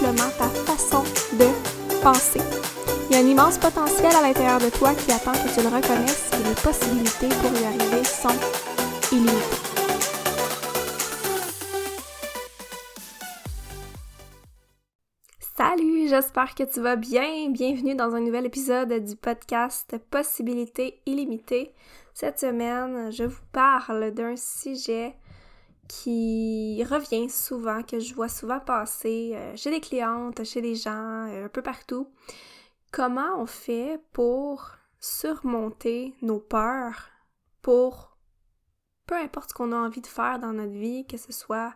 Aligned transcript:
ta 0.00 0.48
façon 0.64 1.02
de 1.34 1.44
penser. 2.02 2.40
Il 3.10 3.16
y 3.16 3.18
a 3.18 3.22
un 3.22 3.26
immense 3.26 3.58
potentiel 3.58 4.10
à 4.16 4.22
l'intérieur 4.22 4.58
de 4.58 4.70
toi 4.70 4.94
qui 4.94 5.12
attend 5.12 5.32
que 5.32 5.54
tu 5.54 5.60
le 5.60 5.68
reconnaisses 5.68 6.30
et 6.32 6.48
les 6.48 6.54
possibilités 6.54 7.28
pour 7.28 7.52
y 7.60 7.64
arriver 7.66 8.02
sont 8.04 8.28
illimitées. 9.12 9.36
Salut, 15.54 16.08
j'espère 16.08 16.54
que 16.54 16.62
tu 16.62 16.80
vas 16.80 16.96
bien. 16.96 17.50
Bienvenue 17.50 17.94
dans 17.94 18.14
un 18.14 18.20
nouvel 18.20 18.46
épisode 18.46 19.04
du 19.04 19.16
podcast 19.16 19.98
Possibilités 20.10 21.02
illimitées. 21.04 21.74
Cette 22.14 22.40
semaine, 22.40 23.12
je 23.12 23.24
vous 23.24 23.42
parle 23.52 24.12
d'un 24.12 24.36
sujet 24.36 25.14
qui 25.90 26.84
revient 26.84 27.28
souvent, 27.28 27.82
que 27.82 27.98
je 27.98 28.14
vois 28.14 28.28
souvent 28.28 28.60
passer 28.60 29.32
euh, 29.34 29.56
chez 29.56 29.70
des 29.70 29.80
clientes, 29.80 30.44
chez 30.44 30.60
des 30.62 30.76
gens, 30.76 31.26
euh, 31.28 31.46
un 31.46 31.48
peu 31.48 31.62
partout. 31.62 32.08
Comment 32.92 33.40
on 33.40 33.46
fait 33.46 34.00
pour 34.12 34.70
surmonter 35.00 36.14
nos 36.22 36.38
peurs, 36.38 37.08
pour 37.60 38.16
peu 39.06 39.16
importe 39.16 39.50
ce 39.50 39.54
qu'on 39.54 39.72
a 39.72 39.76
envie 39.76 40.00
de 40.00 40.06
faire 40.06 40.38
dans 40.38 40.52
notre 40.52 40.72
vie, 40.72 41.06
que 41.08 41.16
ce 41.16 41.32
soit 41.32 41.74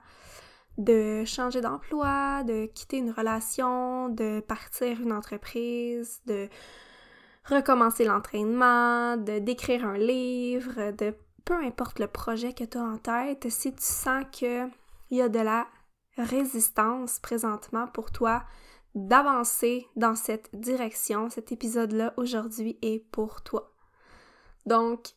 de 0.78 1.24
changer 1.24 1.60
d'emploi, 1.60 2.44
de 2.44 2.66
quitter 2.66 2.98
une 2.98 3.10
relation, 3.10 4.10
de 4.10 4.38
partir 4.38 5.00
une 5.00 5.12
entreprise, 5.12 6.20
de 6.26 6.48
recommencer 7.46 8.04
l'entraînement, 8.04 9.16
de 9.16 9.40
d'écrire 9.40 9.84
un 9.84 9.98
livre, 9.98 10.92
de 10.92 11.16
peu 11.44 11.54
importe 11.54 11.98
le 11.98 12.06
projet 12.06 12.52
que 12.52 12.64
tu 12.64 12.78
as 12.78 12.82
en 12.82 12.98
tête, 12.98 13.50
si 13.50 13.74
tu 13.74 13.82
sens 13.82 14.24
qu'il 14.32 14.70
y 15.10 15.20
a 15.20 15.28
de 15.28 15.40
la 15.40 15.66
résistance 16.16 17.18
présentement 17.18 17.86
pour 17.88 18.12
toi 18.12 18.44
d'avancer 18.94 19.88
dans 19.96 20.14
cette 20.14 20.54
direction, 20.54 21.28
cet 21.28 21.50
épisode-là 21.52 22.14
aujourd'hui 22.16 22.78
est 22.82 23.00
pour 23.10 23.42
toi. 23.42 23.72
Donc, 24.66 25.08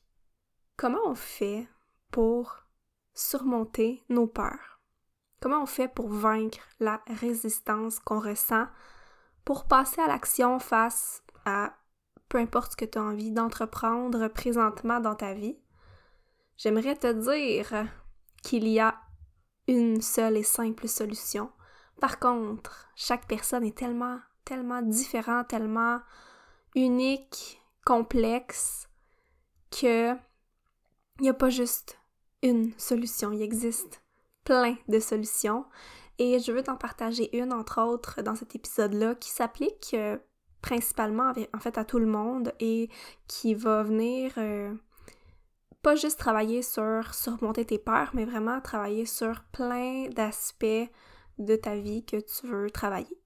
comment 0.75 1.05
on 1.05 1.15
fait 1.15 1.67
pour 2.11 2.57
surmonter 3.13 4.03
nos 4.09 4.27
peurs? 4.27 4.81
Comment 5.39 5.61
on 5.61 5.67
fait 5.67 5.87
pour 5.87 6.09
vaincre 6.09 6.59
la 6.79 7.01
résistance 7.07 7.99
qu'on 7.99 8.19
ressent 8.19 8.65
pour 9.45 9.67
passer 9.67 10.01
à 10.01 10.07
l'action 10.07 10.59
face 10.59 11.23
à 11.45 11.73
peu 12.27 12.39
importe 12.39 12.71
ce 12.71 12.77
que 12.77 12.85
tu 12.85 12.97
as 12.97 13.03
envie 13.03 13.31
d'entreprendre 13.31 14.27
présentement 14.27 14.99
dans 14.99 15.15
ta 15.15 15.33
vie? 15.33 15.57
J'aimerais 16.57 16.95
te 16.95 17.11
dire 17.11 17.87
qu'il 18.43 18.67
y 18.67 18.79
a 18.79 18.99
une 19.67 20.01
seule 20.01 20.37
et 20.37 20.43
simple 20.43 20.87
solution. 20.87 21.51
Par 21.99 22.19
contre, 22.19 22.89
chaque 22.95 23.27
personne 23.27 23.63
est 23.63 23.77
tellement, 23.77 24.19
tellement 24.45 24.81
différente, 24.81 25.49
tellement 25.49 25.99
unique, 26.75 27.61
complexe, 27.85 28.89
que 29.71 30.13
il 31.19 31.23
n'y 31.23 31.29
a 31.29 31.33
pas 31.33 31.49
juste 31.49 31.97
une 32.43 32.71
solution, 32.77 33.31
il 33.31 33.41
existe 33.41 34.03
plein 34.43 34.77
de 34.87 34.99
solutions. 34.99 35.65
Et 36.19 36.39
je 36.39 36.51
veux 36.51 36.63
t'en 36.63 36.77
partager 36.77 37.35
une, 37.37 37.53
entre 37.53 37.81
autres, 37.81 38.21
dans 38.21 38.35
cet 38.35 38.55
épisode-là, 38.55 39.15
qui 39.15 39.29
s'applique 39.29 39.91
euh, 39.93 40.17
principalement, 40.61 41.33
en 41.53 41.59
fait, 41.59 41.77
à 41.77 41.85
tout 41.85 41.99
le 41.99 42.07
monde 42.07 42.53
et 42.59 42.89
qui 43.27 43.53
va 43.53 43.83
venir 43.83 44.33
euh, 44.37 44.73
pas 45.87 45.95
juste 45.95 46.19
travailler 46.19 46.63
sur 46.63 47.13
surmonter 47.13 47.63
tes 47.63 47.77
peurs, 47.77 48.09
mais 48.13 48.25
vraiment 48.25 48.59
travailler 48.59 49.05
sur 49.05 49.41
plein 49.53 50.09
d'aspects 50.09 50.91
de 51.37 51.55
ta 51.55 51.77
vie 51.77 52.03
que 52.03 52.17
tu 52.17 52.45
veux 52.45 52.69
travailler. 52.69 53.17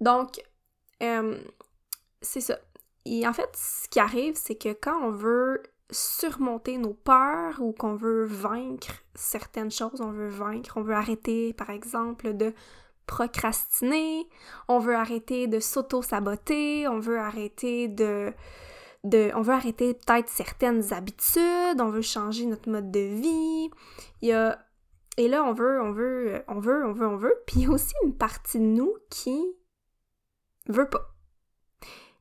Donc, 0.00 0.40
euh, 1.02 1.36
c'est 2.22 2.40
ça. 2.40 2.56
Et 3.04 3.26
en 3.26 3.32
fait, 3.32 3.50
ce 3.56 3.88
qui 3.88 3.98
arrive, 3.98 4.36
c'est 4.36 4.54
que 4.54 4.74
quand 4.74 4.96
on 5.02 5.10
veut 5.10 5.60
surmonter 5.90 6.78
nos 6.78 6.94
peurs 6.94 7.60
ou 7.60 7.72
qu'on 7.72 7.96
veut 7.96 8.26
vaincre 8.26 9.02
certaines 9.16 9.72
choses, 9.72 10.00
on 10.00 10.12
veut 10.12 10.28
vaincre, 10.28 10.74
on 10.76 10.82
veut 10.82 10.94
arrêter, 10.94 11.52
par 11.52 11.70
exemple, 11.70 12.32
de 12.32 12.54
procrastiner, 13.06 14.28
on 14.68 14.78
veut 14.78 14.94
arrêter 14.94 15.48
de 15.48 15.58
s'auto-saboter, 15.58 16.86
on 16.86 17.00
veut 17.00 17.18
arrêter 17.18 17.88
de 17.88 18.32
on 19.04 19.40
veut 19.42 19.52
arrêter 19.52 19.94
peut-être 19.94 20.28
certaines 20.28 20.92
habitudes, 20.92 21.80
on 21.80 21.90
veut 21.90 22.02
changer 22.02 22.46
notre 22.46 22.70
mode 22.70 22.90
de 22.90 23.00
vie. 23.00 23.70
Il 24.22 24.28
y 24.28 24.32
a 24.32 24.58
et 25.16 25.26
là 25.26 25.42
on 25.44 25.52
veut 25.52 25.80
on 25.82 25.92
veut 25.92 26.44
on 26.48 26.60
veut 26.60 26.86
on 26.86 26.92
veut 26.92 27.06
on 27.06 27.16
veut, 27.16 27.34
puis 27.46 27.60
il 27.60 27.62
y 27.62 27.66
a 27.66 27.70
aussi 27.70 27.94
une 28.04 28.16
partie 28.16 28.58
de 28.58 28.64
nous 28.64 28.94
qui 29.10 29.40
veut 30.68 30.88
pas. 30.88 31.14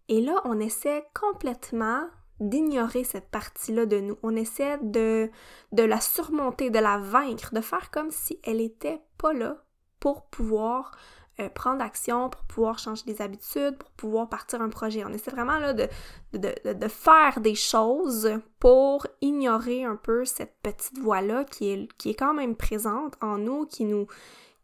Et 0.08 0.22
là 0.22 0.42
on 0.46 0.60
essaie 0.60 1.06
complètement 1.14 2.08
d'ignorer 2.40 3.04
cette 3.04 3.30
partie-là 3.30 3.86
de 3.86 4.00
nous. 4.00 4.18
On 4.22 4.36
essaie 4.36 4.78
de, 4.84 5.30
de 5.72 5.84
la 5.84 6.00
surmonter, 6.00 6.70
de 6.70 6.80
la 6.80 7.00
vaincre, 7.00 7.54
de 7.54 7.62
faire 7.62 7.90
comme 7.90 8.12
si 8.12 8.40
elle 8.44 8.62
était 8.62 9.02
pas 9.18 9.34
là 9.34 9.64
pour 10.00 10.28
pouvoir 10.28 10.96
euh, 11.40 11.50
prendre 11.50 11.84
action 11.84 12.32
pour 12.32 12.42
pouvoir 12.46 12.80
changer 12.80 13.04
des 13.06 13.22
habitudes, 13.22 13.78
pour 13.78 13.92
pouvoir 13.92 14.28
partir 14.28 14.60
un 14.60 14.70
projet. 14.70 15.06
On 15.06 15.14
essaie 15.14 15.30
vraiment 15.30 15.60
là 15.60 15.72
de, 15.72 15.88
de, 16.34 16.74
de, 16.74 16.88
faire 16.88 17.42
des 17.42 17.54
choses 17.54 18.32
pour 18.58 19.06
ignorer 19.22 19.84
un 19.84 19.98
peu 19.98 20.26
cette 20.26 20.56
petite 20.64 20.98
voix-là 20.98 21.44
qui 21.44 21.70
est, 21.70 21.94
qui 21.98 22.10
est 22.10 22.16
quand 22.16 22.34
même 22.34 22.56
présente 22.56 23.18
en 23.22 23.38
nous, 23.38 23.68
qui 23.68 23.86
nous, 23.86 24.08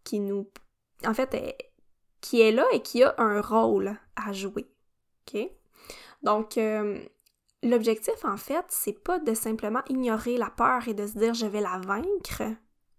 qui 0.04 0.20
nous, 0.20 0.50
en 1.06 1.14
fait, 1.14 1.38
qui 2.22 2.42
est 2.42 2.52
là 2.52 2.66
et 2.74 2.82
qui 2.82 3.04
a 3.04 3.14
un 3.20 3.40
rôle 3.40 3.96
à 4.16 4.34
jouer. 4.34 4.66
OK? 5.28 5.48
Donc, 6.24 6.58
euh, 6.58 7.04
l'objectif, 7.62 8.26
en 8.26 8.38
fait, 8.38 8.66
c'est 8.70 9.00
pas 9.00 9.20
de 9.20 9.36
simplement 9.36 9.84
ignorer 9.90 10.38
la 10.38 10.50
peur 10.50 10.88
et 10.88 10.96
de 10.96 11.06
se 11.06 11.20
dire 11.20 11.36
je 11.36 11.46
vais 11.46 11.62
la 11.62 11.78
vaincre. 11.78 12.42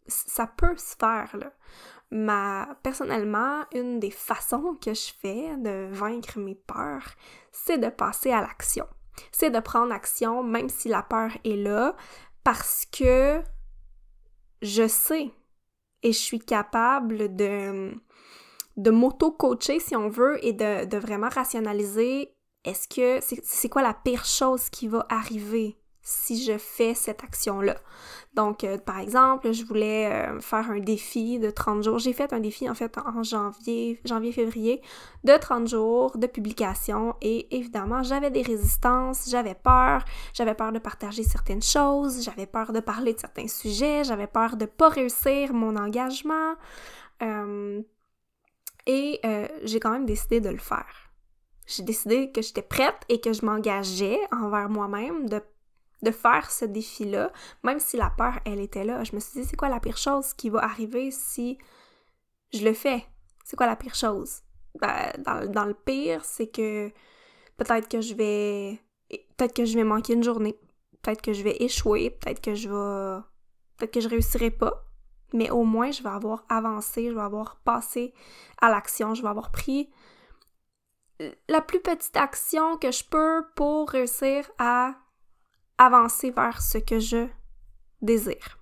Ça 0.06 0.46
peut 0.46 0.76
se 0.76 0.94
faire, 0.96 1.36
là 1.36 1.50
ma 2.14 2.78
personnellement, 2.84 3.64
une 3.74 3.98
des 3.98 4.12
façons 4.12 4.78
que 4.80 4.94
je 4.94 5.12
fais 5.20 5.56
de 5.56 5.88
vaincre 5.90 6.38
mes 6.38 6.54
peurs, 6.54 7.08
c'est 7.50 7.76
de 7.76 7.88
passer 7.88 8.30
à 8.30 8.40
l'action. 8.40 8.86
C'est 9.32 9.50
de 9.50 9.58
prendre 9.58 9.92
action 9.92 10.42
même 10.42 10.68
si 10.68 10.88
la 10.88 11.02
peur 11.02 11.30
est 11.44 11.56
là 11.56 11.96
parce 12.44 12.86
que 12.86 13.42
je 14.62 14.86
sais 14.86 15.32
et 16.02 16.12
je 16.12 16.18
suis 16.18 16.40
capable 16.40 17.34
de 17.34 17.92
de 18.76 18.90
m'auto-coacher 18.90 19.78
si 19.78 19.94
on 19.94 20.08
veut 20.08 20.44
et 20.44 20.52
de, 20.52 20.84
de 20.84 20.98
vraiment 20.98 21.28
rationaliser 21.28 22.34
est-ce 22.64 22.88
que 22.88 23.20
c'est 23.42 23.68
quoi 23.68 23.82
la 23.82 23.94
pire 23.94 24.24
chose 24.24 24.70
qui 24.70 24.88
va 24.88 25.06
arriver? 25.08 25.76
Si 26.04 26.42
je 26.44 26.58
fais 26.58 26.92
cette 26.94 27.24
action-là. 27.24 27.76
Donc, 28.34 28.62
euh, 28.62 28.76
par 28.76 28.98
exemple, 28.98 29.52
je 29.52 29.64
voulais 29.64 30.06
euh, 30.12 30.38
faire 30.40 30.70
un 30.70 30.80
défi 30.80 31.38
de 31.38 31.50
30 31.50 31.82
jours. 31.82 31.98
J'ai 31.98 32.12
fait 32.12 32.32
un 32.32 32.40
défi, 32.40 32.68
en 32.68 32.74
fait, 32.74 32.96
en 32.98 33.22
janvier, 33.22 34.00
janvier-février, 34.04 34.82
de 35.24 35.36
30 35.36 35.66
jours 35.66 36.18
de 36.18 36.26
publication. 36.26 37.14
Et 37.22 37.56
évidemment, 37.56 38.02
j'avais 38.02 38.30
des 38.30 38.42
résistances, 38.42 39.30
j'avais 39.30 39.54
peur. 39.54 40.04
J'avais 40.34 40.54
peur 40.54 40.72
de 40.72 40.78
partager 40.78 41.22
certaines 41.22 41.62
choses, 41.62 42.22
j'avais 42.22 42.46
peur 42.46 42.72
de 42.72 42.80
parler 42.80 43.14
de 43.14 43.20
certains 43.20 43.48
sujets, 43.48 44.04
j'avais 44.04 44.26
peur 44.26 44.56
de 44.56 44.66
pas 44.66 44.90
réussir 44.90 45.54
mon 45.54 45.76
engagement. 45.76 46.54
Euh, 47.22 47.80
et 48.86 49.20
j'ai 49.62 49.80
quand 49.80 49.92
même 49.92 50.04
décidé 50.04 50.42
de 50.42 50.50
le 50.50 50.58
faire. 50.58 51.04
J'ai 51.66 51.82
décidé 51.82 52.30
que 52.30 52.42
j'étais 52.42 52.60
prête 52.60 53.00
et 53.08 53.18
que 53.20 53.32
je 53.32 53.46
m'engageais 53.46 54.18
envers 54.30 54.68
moi-même 54.68 55.26
de 55.30 55.40
de 56.04 56.10
faire 56.10 56.50
ce 56.50 56.64
défi-là, 56.64 57.32
même 57.64 57.80
si 57.80 57.96
la 57.96 58.10
peur, 58.10 58.38
elle 58.44 58.60
était 58.60 58.84
là. 58.84 59.02
Je 59.04 59.14
me 59.14 59.20
suis 59.20 59.40
dit, 59.40 59.48
c'est 59.48 59.56
quoi 59.56 59.68
la 59.68 59.80
pire 59.80 59.96
chose 59.96 60.32
qui 60.34 60.50
va 60.50 60.62
arriver 60.62 61.10
si 61.10 61.58
je 62.52 62.64
le 62.64 62.72
fais? 62.72 63.04
C'est 63.44 63.56
quoi 63.56 63.66
la 63.66 63.76
pire 63.76 63.94
chose? 63.94 64.42
Ben, 64.80 65.12
dans, 65.18 65.64
le 65.64 65.74
pire, 65.74 66.24
c'est 66.24 66.48
que 66.48 66.90
peut-être 67.56 67.88
que 67.88 68.00
je 68.00 68.14
vais. 68.14 68.80
Peut-être 69.36 69.54
que 69.54 69.64
je 69.64 69.74
vais 69.76 69.84
manquer 69.84 70.14
une 70.14 70.24
journée. 70.24 70.58
Peut-être 71.02 71.22
que 71.22 71.32
je 71.32 71.42
vais 71.42 71.56
échouer. 71.60 72.10
Peut-être 72.10 72.40
que 72.40 72.54
je 72.54 72.68
vais. 72.68 73.22
Peut-être 73.76 73.92
que 73.92 74.00
je 74.00 74.08
réussirai 74.08 74.50
pas. 74.50 74.84
mais 75.32 75.50
au 75.50 75.64
moins 75.64 75.90
je 75.90 76.02
vais 76.02 76.10
avoir 76.10 76.44
avancé, 76.48 77.10
je 77.10 77.14
vais 77.14 77.20
avoir 77.20 77.56
passé 77.64 78.14
à 78.60 78.70
l'action, 78.70 79.14
je 79.14 79.22
vais 79.22 79.28
avoir 79.28 79.50
pris 79.50 79.90
la 81.48 81.60
plus 81.60 81.80
petite 81.80 82.16
action 82.16 82.76
que 82.76 82.90
je 82.90 83.04
peux 83.04 83.44
pour 83.54 83.90
réussir 83.90 84.50
à 84.58 84.94
avancer 85.78 86.30
vers 86.30 86.62
ce 86.62 86.78
que 86.78 86.98
je 86.98 87.26
désire. 88.02 88.58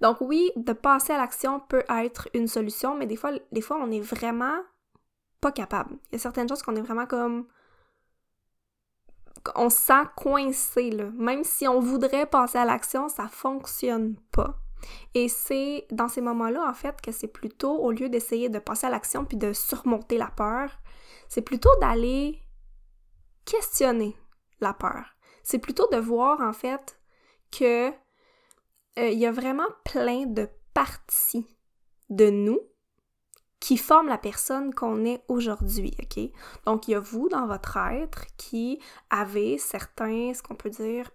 Donc 0.00 0.20
oui, 0.20 0.50
de 0.56 0.72
passer 0.72 1.12
à 1.12 1.18
l'action 1.18 1.60
peut 1.60 1.84
être 1.88 2.28
une 2.34 2.48
solution, 2.48 2.96
mais 2.96 3.06
des 3.06 3.16
fois, 3.16 3.32
des 3.52 3.60
fois, 3.60 3.78
on 3.80 3.90
est 3.90 4.00
vraiment 4.00 4.60
pas 5.40 5.52
capable. 5.52 5.96
Il 6.10 6.12
y 6.12 6.16
a 6.16 6.18
certaines 6.18 6.48
choses 6.48 6.62
qu'on 6.62 6.76
est 6.76 6.82
vraiment 6.82 7.06
comme... 7.06 7.46
On 9.54 9.70
se 9.70 9.78
sent 9.78 10.02
coincé, 10.16 10.90
là. 10.90 11.10
Même 11.14 11.44
si 11.44 11.68
on 11.68 11.78
voudrait 11.78 12.26
passer 12.26 12.58
à 12.58 12.64
l'action, 12.64 13.08
ça 13.08 13.28
fonctionne 13.28 14.16
pas. 14.32 14.58
Et 15.14 15.28
c'est 15.28 15.86
dans 15.90 16.08
ces 16.08 16.20
moments-là, 16.20 16.68
en 16.68 16.74
fait, 16.74 17.00
que 17.00 17.12
c'est 17.12 17.28
plutôt, 17.28 17.76
au 17.76 17.92
lieu 17.92 18.08
d'essayer 18.08 18.48
de 18.48 18.58
passer 18.58 18.86
à 18.86 18.90
l'action 18.90 19.24
puis 19.24 19.36
de 19.36 19.52
surmonter 19.52 20.18
la 20.18 20.28
peur, 20.28 20.70
c'est 21.28 21.42
plutôt 21.42 21.74
d'aller 21.80 22.40
questionner 23.44 24.16
la 24.60 24.74
peur. 24.74 25.15
C'est 25.46 25.60
plutôt 25.60 25.86
de 25.92 25.96
voir, 25.96 26.40
en 26.40 26.52
fait, 26.52 26.98
que 27.52 27.90
euh, 27.90 29.10
il 29.10 29.16
y 29.16 29.26
a 29.26 29.30
vraiment 29.30 29.68
plein 29.84 30.26
de 30.26 30.48
parties 30.74 31.46
de 32.10 32.30
nous 32.30 32.58
qui 33.60 33.76
forment 33.76 34.08
la 34.08 34.18
personne 34.18 34.74
qu'on 34.74 35.04
est 35.04 35.22
aujourd'hui, 35.28 35.94
OK? 36.02 36.18
Donc, 36.64 36.88
il 36.88 36.90
y 36.90 36.94
a 36.96 36.98
vous 36.98 37.28
dans 37.28 37.46
votre 37.46 37.76
être 37.76 38.24
qui 38.36 38.80
avez 39.08 39.56
certains, 39.56 40.34
ce 40.34 40.42
qu'on 40.42 40.56
peut 40.56 40.68
dire, 40.68 41.12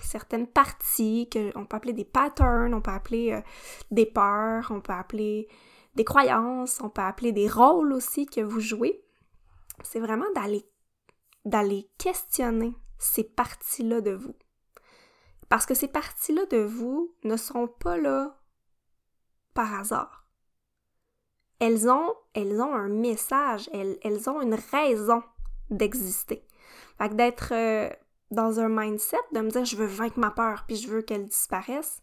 certaines 0.00 0.46
parties 0.46 1.28
qu'on 1.28 1.66
peut 1.66 1.76
appeler 1.76 1.92
des 1.92 2.04
patterns, 2.04 2.74
on 2.74 2.80
peut 2.80 2.92
appeler 2.92 3.32
euh, 3.32 3.40
des 3.90 4.06
peurs, 4.06 4.70
on 4.70 4.80
peut 4.80 4.92
appeler 4.92 5.48
des 5.96 6.04
croyances, 6.04 6.78
on 6.80 6.88
peut 6.88 7.02
appeler 7.02 7.32
des 7.32 7.48
rôles 7.48 7.92
aussi 7.92 8.26
que 8.26 8.42
vous 8.42 8.60
jouez. 8.60 9.02
C'est 9.82 9.98
vraiment 9.98 10.30
d'aller 10.36 10.64
d'aller 11.44 11.90
questionner 11.98 12.76
ces 13.02 13.24
parties-là 13.24 14.00
de 14.00 14.12
vous. 14.12 14.34
Parce 15.48 15.66
que 15.66 15.74
ces 15.74 15.88
parties-là 15.88 16.46
de 16.46 16.58
vous 16.58 17.14
ne 17.24 17.36
sont 17.36 17.66
pas 17.66 17.98
là 17.98 18.40
par 19.54 19.74
hasard. 19.74 20.26
Elles 21.58 21.88
ont, 21.90 22.14
elles 22.34 22.60
ont 22.60 22.74
un 22.74 22.88
message, 22.88 23.68
elles, 23.72 23.98
elles 24.02 24.30
ont 24.30 24.40
une 24.40 24.54
raison 24.54 25.22
d'exister. 25.70 26.46
Fait 26.98 27.08
que 27.08 27.14
d'être 27.14 27.52
euh, 27.52 27.90
dans 28.30 28.60
un 28.60 28.68
mindset, 28.68 29.18
de 29.32 29.40
me 29.40 29.50
dire 29.50 29.64
je 29.64 29.76
veux 29.76 29.86
vaincre 29.86 30.18
ma 30.18 30.30
peur 30.30 30.64
puis 30.66 30.76
je 30.76 30.88
veux 30.88 31.02
qu'elle 31.02 31.26
disparaisse, 31.26 32.00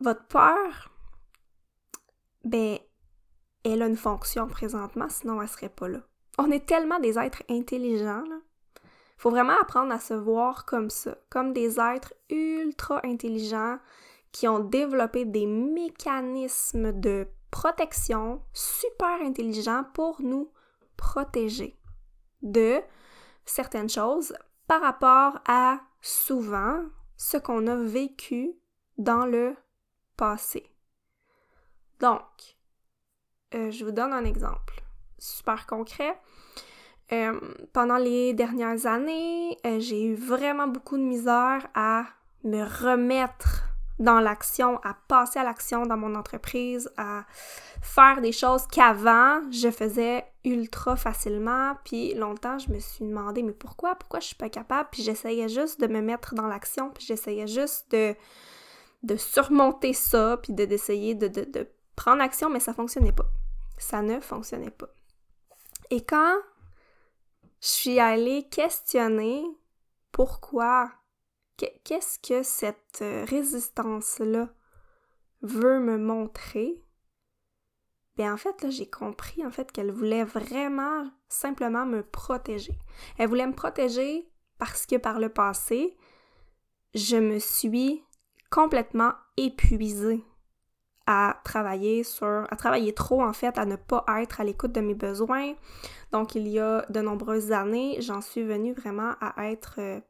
votre 0.00 0.26
peur, 0.26 0.90
ben, 2.44 2.78
elle 3.64 3.82
a 3.82 3.86
une 3.86 3.96
fonction 3.96 4.46
présentement, 4.48 5.08
sinon 5.08 5.40
elle 5.40 5.48
serait 5.48 5.68
pas 5.68 5.88
là. 5.88 6.00
On 6.38 6.50
est 6.50 6.66
tellement 6.66 6.98
des 6.98 7.18
êtres 7.18 7.44
intelligents, 7.48 8.24
là 8.28 8.38
faut 9.22 9.30
vraiment 9.30 9.56
apprendre 9.60 9.92
à 9.92 10.00
se 10.00 10.14
voir 10.14 10.64
comme 10.64 10.90
ça, 10.90 11.16
comme 11.30 11.52
des 11.52 11.78
êtres 11.78 12.12
ultra 12.28 13.00
intelligents 13.04 13.78
qui 14.32 14.48
ont 14.48 14.58
développé 14.58 15.24
des 15.24 15.46
mécanismes 15.46 16.90
de 16.90 17.28
protection 17.52 18.42
super 18.52 19.20
intelligents 19.20 19.84
pour 19.94 20.20
nous 20.22 20.50
protéger 20.96 21.78
de 22.42 22.80
certaines 23.44 23.88
choses 23.88 24.34
par 24.66 24.80
rapport 24.80 25.38
à 25.46 25.78
souvent 26.00 26.82
ce 27.16 27.36
qu'on 27.36 27.68
a 27.68 27.76
vécu 27.76 28.50
dans 28.98 29.24
le 29.24 29.54
passé. 30.16 30.68
Donc, 32.00 32.56
euh, 33.54 33.70
je 33.70 33.84
vous 33.84 33.92
donne 33.92 34.14
un 34.14 34.24
exemple 34.24 34.82
super 35.16 35.68
concret. 35.68 36.20
Euh, 37.12 37.38
pendant 37.74 37.98
les 37.98 38.32
dernières 38.32 38.86
années, 38.86 39.58
euh, 39.66 39.80
j'ai 39.80 40.02
eu 40.02 40.14
vraiment 40.14 40.66
beaucoup 40.66 40.96
de 40.96 41.02
misère 41.02 41.66
à 41.74 42.06
me 42.42 42.62
remettre 42.62 43.64
dans 43.98 44.18
l'action, 44.18 44.78
à 44.82 44.96
passer 45.08 45.38
à 45.38 45.44
l'action 45.44 45.84
dans 45.84 45.98
mon 45.98 46.14
entreprise, 46.14 46.90
à 46.96 47.24
faire 47.82 48.20
des 48.22 48.32
choses 48.32 48.66
qu'avant 48.66 49.42
je 49.50 49.70
faisais 49.70 50.24
ultra 50.44 50.96
facilement. 50.96 51.76
Puis 51.84 52.14
longtemps, 52.14 52.58
je 52.58 52.70
me 52.70 52.78
suis 52.78 53.04
demandé 53.04 53.42
mais 53.42 53.52
pourquoi, 53.52 53.94
pourquoi 53.94 54.20
je 54.20 54.28
suis 54.28 54.36
pas 54.36 54.48
capable? 54.48 54.88
Puis 54.90 55.02
j'essayais 55.02 55.50
juste 55.50 55.80
de 55.80 55.86
me 55.88 56.00
mettre 56.00 56.34
dans 56.34 56.46
l'action, 56.46 56.90
puis 56.90 57.04
j'essayais 57.04 57.46
juste 57.46 57.92
de, 57.92 58.14
de 59.02 59.16
surmonter 59.16 59.92
ça, 59.92 60.38
puis 60.42 60.54
d'essayer 60.54 61.14
de, 61.14 61.28
de, 61.28 61.44
de 61.44 61.68
prendre 61.94 62.22
action, 62.22 62.48
mais 62.48 62.60
ça 62.60 62.72
fonctionnait 62.72 63.12
pas. 63.12 63.26
Ça 63.76 64.00
ne 64.00 64.18
fonctionnait 64.18 64.70
pas. 64.70 64.88
Et 65.90 66.00
quand 66.00 66.36
je 67.62 67.68
suis 67.68 68.00
allée 68.00 68.48
questionner 68.48 69.44
pourquoi, 70.10 70.90
qu'est-ce 71.56 72.18
que 72.18 72.42
cette 72.42 73.02
euh, 73.02 73.24
résistance-là 73.24 74.48
veut 75.42 75.78
me 75.78 75.96
montrer. 75.96 76.84
Bien, 78.16 78.34
en 78.34 78.36
fait, 78.36 78.60
là, 78.62 78.70
j'ai 78.70 78.90
compris, 78.90 79.46
en 79.46 79.50
fait, 79.50 79.70
qu'elle 79.70 79.92
voulait 79.92 80.24
vraiment 80.24 81.08
simplement 81.28 81.86
me 81.86 82.02
protéger. 82.02 82.76
Elle 83.16 83.28
voulait 83.28 83.46
me 83.46 83.54
protéger 83.54 84.28
parce 84.58 84.84
que 84.84 84.96
par 84.96 85.20
le 85.20 85.28
passé, 85.28 85.96
je 86.94 87.16
me 87.16 87.38
suis 87.38 88.04
complètement 88.50 89.12
épuisée 89.36 90.24
à 91.06 91.40
travailler 91.44 92.04
sur, 92.04 92.46
à 92.50 92.56
travailler 92.56 92.92
trop 92.92 93.22
en 93.22 93.32
fait, 93.32 93.58
à 93.58 93.64
ne 93.64 93.76
pas 93.76 94.04
être 94.20 94.40
à 94.40 94.44
l'écoute 94.44 94.72
de 94.72 94.80
mes 94.80 94.94
besoins. 94.94 95.54
Donc 96.12 96.34
il 96.34 96.48
y 96.48 96.58
a 96.58 96.84
de 96.88 97.00
nombreuses 97.00 97.52
années, 97.52 97.96
j'en 98.00 98.20
suis 98.20 98.42
venue 98.42 98.72
vraiment 98.72 99.14
à 99.20 99.50
être, 99.50 99.76
euh, 99.78 100.00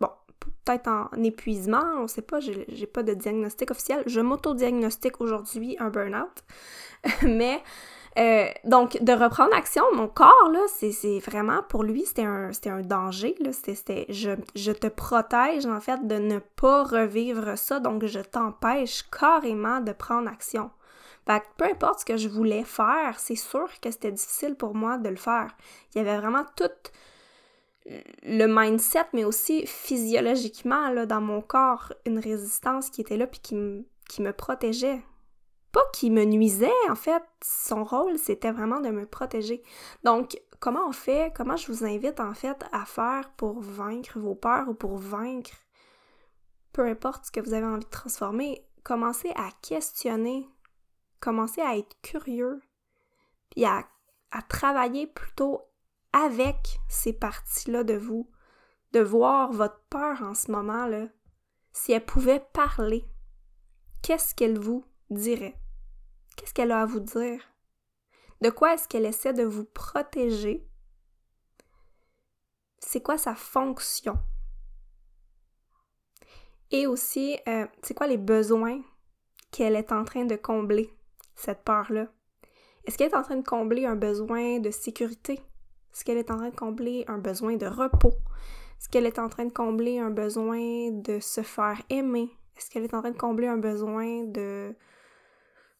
bon, 0.00 0.10
peut-être 0.38 0.88
en 0.88 1.10
épuisement, 1.22 1.84
on 1.98 2.06
sait 2.06 2.22
pas, 2.22 2.40
j'ai 2.40 2.86
pas 2.86 3.02
de 3.02 3.14
diagnostic 3.14 3.70
officiel. 3.70 4.02
Je 4.06 4.20
m'auto-diagnostique 4.20 5.20
aujourd'hui 5.20 5.76
un 5.80 5.90
burn-out, 5.90 6.44
mais 7.22 7.62
euh, 8.18 8.48
donc, 8.64 9.00
de 9.00 9.12
reprendre 9.12 9.54
action, 9.54 9.84
mon 9.94 10.08
corps, 10.08 10.50
là, 10.50 10.60
c'est 10.68 11.20
vraiment, 11.20 11.62
pour 11.68 11.84
lui, 11.84 12.04
c'était 12.04 12.24
un, 12.24 12.50
danger, 12.80 13.36
c'était, 13.52 14.06
je, 14.08 14.72
te 14.72 14.88
protège, 14.88 15.66
en 15.66 15.80
fait, 15.80 16.04
de 16.04 16.16
ne 16.16 16.38
pas 16.38 16.82
revivre 16.82 17.56
ça, 17.56 17.78
donc 17.78 18.04
je 18.06 18.18
t'empêche 18.18 19.04
carrément 19.08 19.80
de 19.80 19.92
prendre 19.92 20.28
action. 20.28 20.70
Peu 21.26 21.64
importe 21.66 22.00
ce 22.00 22.04
que 22.06 22.16
je 22.16 22.28
voulais 22.28 22.64
faire, 22.64 23.20
c'est 23.20 23.36
sûr 23.36 23.68
que 23.80 23.90
c'était 23.90 24.12
difficile 24.12 24.56
pour 24.56 24.74
moi 24.74 24.96
de 24.96 25.10
le 25.10 25.16
faire. 25.16 25.48
Il 25.94 25.98
y 25.98 26.00
avait 26.00 26.16
vraiment 26.16 26.44
tout 26.56 26.90
le 28.24 28.46
mindset, 28.46 29.06
mais 29.12 29.24
aussi 29.24 29.64
physiologiquement, 29.66 31.04
dans 31.06 31.20
mon 31.20 31.40
corps, 31.40 31.92
une 32.06 32.18
résistance 32.18 32.90
qui 32.90 33.02
était 33.02 33.16
là 33.16 33.26
puis 33.26 33.40
qui 33.40 34.22
me 34.22 34.32
protégeait 34.32 35.02
pas 35.72 35.84
qui 35.92 36.10
me 36.10 36.24
nuisait, 36.24 36.70
en 36.90 36.94
fait. 36.94 37.22
Son 37.42 37.84
rôle, 37.84 38.18
c'était 38.18 38.52
vraiment 38.52 38.80
de 38.80 38.90
me 38.90 39.06
protéger. 39.06 39.62
Donc, 40.04 40.40
comment 40.60 40.86
on 40.88 40.92
fait, 40.92 41.32
comment 41.36 41.56
je 41.56 41.70
vous 41.70 41.84
invite, 41.84 42.20
en 42.20 42.34
fait, 42.34 42.64
à 42.72 42.84
faire 42.84 43.30
pour 43.36 43.60
vaincre 43.60 44.18
vos 44.18 44.34
peurs 44.34 44.68
ou 44.68 44.74
pour 44.74 44.96
vaincre 44.96 45.52
peu 46.78 46.86
importe 46.86 47.26
ce 47.26 47.30
que 47.32 47.40
vous 47.40 47.54
avez 47.54 47.66
envie 47.66 47.84
de 47.84 47.90
transformer, 47.90 48.64
commencez 48.84 49.30
à 49.30 49.48
questionner, 49.62 50.48
commencez 51.18 51.60
à 51.60 51.76
être 51.76 52.00
curieux, 52.02 52.62
puis 53.50 53.64
à, 53.64 53.84
à 54.30 54.42
travailler 54.42 55.08
plutôt 55.08 55.62
avec 56.12 56.78
ces 56.88 57.12
parties-là 57.12 57.82
de 57.82 57.94
vous, 57.94 58.30
de 58.92 59.00
voir 59.00 59.52
votre 59.52 59.80
peur 59.90 60.22
en 60.22 60.34
ce 60.34 60.52
moment-là, 60.52 61.08
si 61.72 61.90
elle 61.90 62.04
pouvait 62.04 62.46
parler, 62.52 63.04
qu'est-ce 64.02 64.36
qu'elle 64.36 64.60
vous 64.60 64.84
dirait? 65.10 65.56
Qu'est-ce 66.36 66.54
qu'elle 66.54 66.72
a 66.72 66.82
à 66.82 66.86
vous 66.86 67.00
dire? 67.00 67.40
De 68.40 68.50
quoi 68.50 68.74
est-ce 68.74 68.88
qu'elle 68.88 69.06
essaie 69.06 69.32
de 69.32 69.42
vous 69.42 69.64
protéger? 69.64 70.66
C'est 72.78 73.02
quoi 73.02 73.18
sa 73.18 73.34
fonction? 73.34 74.16
Et 76.70 76.86
aussi, 76.86 77.38
euh, 77.48 77.66
c'est 77.82 77.94
quoi 77.94 78.06
les 78.06 78.18
besoins 78.18 78.80
qu'elle 79.50 79.74
est 79.74 79.92
en 79.92 80.04
train 80.04 80.24
de 80.24 80.36
combler, 80.36 80.92
cette 81.34 81.64
peur-là? 81.64 82.06
Est-ce 82.84 82.96
qu'elle 82.96 83.10
est 83.10 83.16
en 83.16 83.22
train 83.22 83.36
de 83.36 83.46
combler 83.46 83.86
un 83.86 83.96
besoin 83.96 84.60
de 84.60 84.70
sécurité? 84.70 85.34
Est-ce 85.92 86.04
qu'elle 86.04 86.18
est 86.18 86.30
en 86.30 86.36
train 86.36 86.50
de 86.50 86.56
combler 86.56 87.04
un 87.08 87.18
besoin 87.18 87.56
de 87.56 87.66
repos? 87.66 88.14
Est-ce 88.78 88.88
qu'elle 88.88 89.06
est 89.06 89.18
en 89.18 89.28
train 89.28 89.46
de 89.46 89.52
combler 89.52 89.98
un 89.98 90.10
besoin 90.10 90.90
de 90.92 91.18
se 91.18 91.42
faire 91.42 91.82
aimer? 91.90 92.30
Est-ce 92.56 92.70
qu'elle 92.70 92.84
est 92.84 92.94
en 92.94 93.00
train 93.00 93.10
de 93.10 93.16
combler 93.16 93.48
un 93.48 93.56
besoin 93.56 94.24
de 94.24 94.74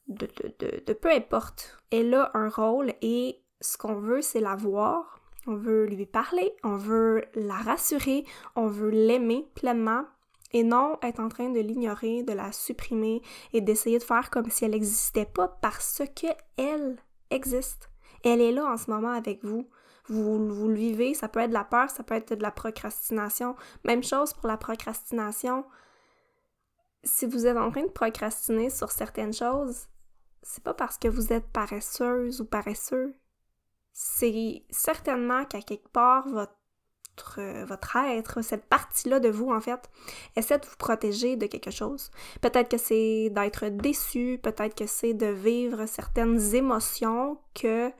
de, 0.08 0.92
peu 0.92 1.10
importe. 1.10 1.76
Elle 1.90 2.14
a 2.14 2.30
un 2.34 2.48
rôle 2.48 2.92
et 3.02 3.40
ce 3.60 3.76
qu'on 3.78 3.94
veut, 3.94 4.22
c'est 4.22 4.40
la 4.40 4.56
voir. 4.56 5.20
On 5.46 5.54
veut 5.54 5.86
lui 5.86 6.06
parler, 6.06 6.52
on 6.62 6.76
veut 6.76 7.24
la 7.34 7.56
rassurer, 7.56 8.24
on 8.54 8.66
veut 8.66 8.90
l'aimer 8.90 9.48
pleinement 9.54 10.04
et 10.52 10.62
non 10.62 10.98
être 11.02 11.20
en 11.20 11.28
train 11.28 11.50
de 11.50 11.60
l'ignorer, 11.60 12.22
de 12.22 12.32
la 12.32 12.52
supprimer 12.52 13.22
et 13.52 13.60
d'essayer 13.60 13.98
de 13.98 14.04
faire 14.04 14.30
comme 14.30 14.50
si 14.50 14.64
elle 14.64 14.72
n'existait 14.72 15.26
pas 15.26 15.48
parce 15.62 16.02
que 16.16 16.26
elle 16.56 16.96
existe. 17.30 17.90
Elle 18.24 18.40
est 18.40 18.52
là 18.52 18.66
en 18.66 18.76
ce 18.76 18.90
moment 18.90 19.12
avec 19.12 19.44
vous. 19.44 19.68
Vous, 20.08 20.48
vous 20.48 20.68
le 20.68 20.74
vivez, 20.74 21.12
ça 21.12 21.28
peut 21.28 21.40
être 21.40 21.50
de 21.50 21.54
la 21.54 21.64
peur, 21.64 21.90
ça 21.90 22.02
peut 22.02 22.14
être 22.14 22.34
de 22.34 22.42
la 22.42 22.50
procrastination. 22.50 23.56
Même 23.84 24.02
chose 24.02 24.32
pour 24.32 24.48
la 24.48 24.56
procrastination. 24.56 25.64
Si 27.04 27.26
vous 27.26 27.46
êtes 27.46 27.56
en 27.56 27.70
train 27.70 27.84
de 27.84 27.90
procrastiner 27.90 28.70
sur 28.70 28.90
certaines 28.90 29.34
choses, 29.34 29.86
c'est 30.42 30.62
pas 30.62 30.74
parce 30.74 30.98
que 30.98 31.08
vous 31.08 31.32
êtes 31.32 31.48
paresseuse 31.48 32.40
ou 32.40 32.44
paresseux. 32.44 33.14
C'est 33.92 34.62
certainement 34.70 35.44
qu'à 35.44 35.60
quelque 35.60 35.88
part, 35.88 36.28
votre 36.28 36.52
euh, 37.38 37.64
votre, 37.64 37.96
être, 37.96 38.42
cette 38.42 38.66
partie-là 38.66 39.20
de 39.20 39.28
vous, 39.28 39.50
en 39.50 39.60
fait, 39.60 39.90
essaie 40.36 40.58
de 40.58 40.66
vous 40.66 40.76
protéger 40.76 41.36
de 41.36 41.46
quelque 41.46 41.70
chose. 41.70 42.10
Peut-être 42.40 42.70
que 42.70 42.78
c'est 42.78 43.30
d'être 43.30 43.66
déçu, 43.68 44.38
peut-être 44.42 44.74
que 44.76 44.86
c'est 44.86 45.14
de 45.14 45.26
vivre 45.26 45.86
certaines 45.86 46.54
émotions 46.54 47.38
que 47.54 47.90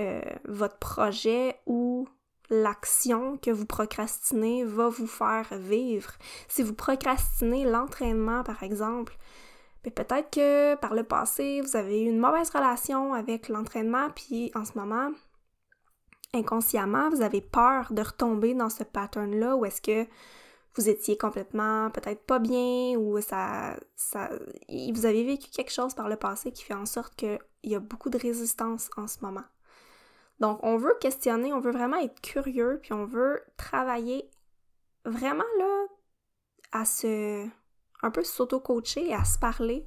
euh, 0.00 0.20
votre 0.44 0.78
projet 0.78 1.56
ou 1.66 2.08
l'action 2.50 3.36
que 3.38 3.50
vous 3.50 3.66
procrastinez 3.66 4.64
va 4.64 4.88
vous 4.88 5.06
faire 5.06 5.48
vivre. 5.52 6.12
Si 6.48 6.62
vous 6.62 6.74
procrastinez 6.74 7.64
l'entraînement, 7.64 8.42
par 8.42 8.62
exemple, 8.62 9.16
peut-être 9.82 10.30
que 10.30 10.74
par 10.76 10.94
le 10.94 11.04
passé, 11.04 11.60
vous 11.60 11.76
avez 11.76 12.02
eu 12.02 12.08
une 12.08 12.18
mauvaise 12.18 12.50
relation 12.50 13.14
avec 13.14 13.48
l'entraînement, 13.48 14.10
puis 14.10 14.50
en 14.54 14.64
ce 14.64 14.76
moment, 14.76 15.10
inconsciemment, 16.34 17.10
vous 17.10 17.22
avez 17.22 17.40
peur 17.40 17.92
de 17.92 18.02
retomber 18.02 18.54
dans 18.54 18.70
ce 18.70 18.84
pattern-là 18.84 19.56
où 19.56 19.64
est-ce 19.64 19.80
que 19.80 20.06
vous 20.74 20.88
étiez 20.88 21.16
complètement 21.16 21.90
peut-être 21.90 22.24
pas 22.24 22.38
bien 22.38 22.96
ou 22.96 23.20
ça, 23.20 23.76
ça, 23.96 24.30
vous 24.68 25.06
avez 25.06 25.24
vécu 25.24 25.50
quelque 25.50 25.72
chose 25.72 25.94
par 25.94 26.08
le 26.08 26.16
passé 26.16 26.52
qui 26.52 26.62
fait 26.62 26.74
en 26.74 26.86
sorte 26.86 27.16
qu'il 27.16 27.38
y 27.64 27.74
a 27.74 27.80
beaucoup 27.80 28.10
de 28.10 28.18
résistance 28.18 28.90
en 28.96 29.08
ce 29.08 29.18
moment. 29.22 29.44
Donc, 30.40 30.60
on 30.62 30.76
veut 30.76 30.96
questionner, 31.00 31.52
on 31.52 31.60
veut 31.60 31.72
vraiment 31.72 31.96
être 31.96 32.20
curieux, 32.20 32.78
puis 32.80 32.92
on 32.92 33.06
veut 33.06 33.42
travailler 33.56 34.30
vraiment 35.04 35.44
là 35.58 35.86
à 36.70 36.84
se 36.84 37.44
un 38.02 38.10
peu 38.10 38.22
s'auto-coacher, 38.22 39.12
à 39.12 39.24
se 39.24 39.38
parler 39.38 39.86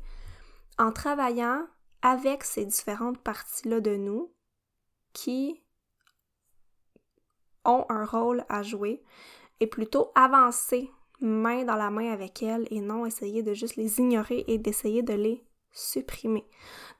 en 0.77 0.91
travaillant 0.91 1.65
avec 2.01 2.44
ces 2.44 2.65
différentes 2.65 3.20
parties-là 3.20 3.80
de 3.80 3.96
nous 3.96 4.34
qui 5.13 5.62
ont 7.65 7.86
un 7.89 8.06
rôle 8.06 8.44
à 8.50 8.63
jouer 8.63 9.03
et 9.60 9.68
plutôt 9.68 10.12
avancer 10.15 10.89
main 11.20 11.63
dans 11.63 11.75
la 11.75 11.91
main 11.91 12.12
avec 12.12 12.41
elles 12.41 12.68
et 12.72 12.82
non 12.82 13.06
essayer 13.06 13.44
de 13.44 13.53
juste 13.53 13.75
les 13.75 14.00
ignorer 14.00 14.44
et 14.48 14.58
d'essayer 14.58 15.03
de 15.03 15.13
les 15.13 15.46
supprimer. 15.72 16.46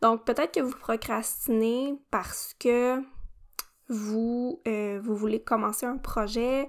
Donc 0.02 0.26
peut-être 0.26 0.54
que 0.54 0.60
vous 0.60 0.78
procrastinez 0.78 2.00
parce 2.12 2.54
que 2.60 3.02
vous, 3.90 4.62
euh, 4.68 5.02
vous 5.04 5.16
voulez 5.16 5.44
commencer 5.44 5.86
un 5.86 5.98
projet 5.98 6.68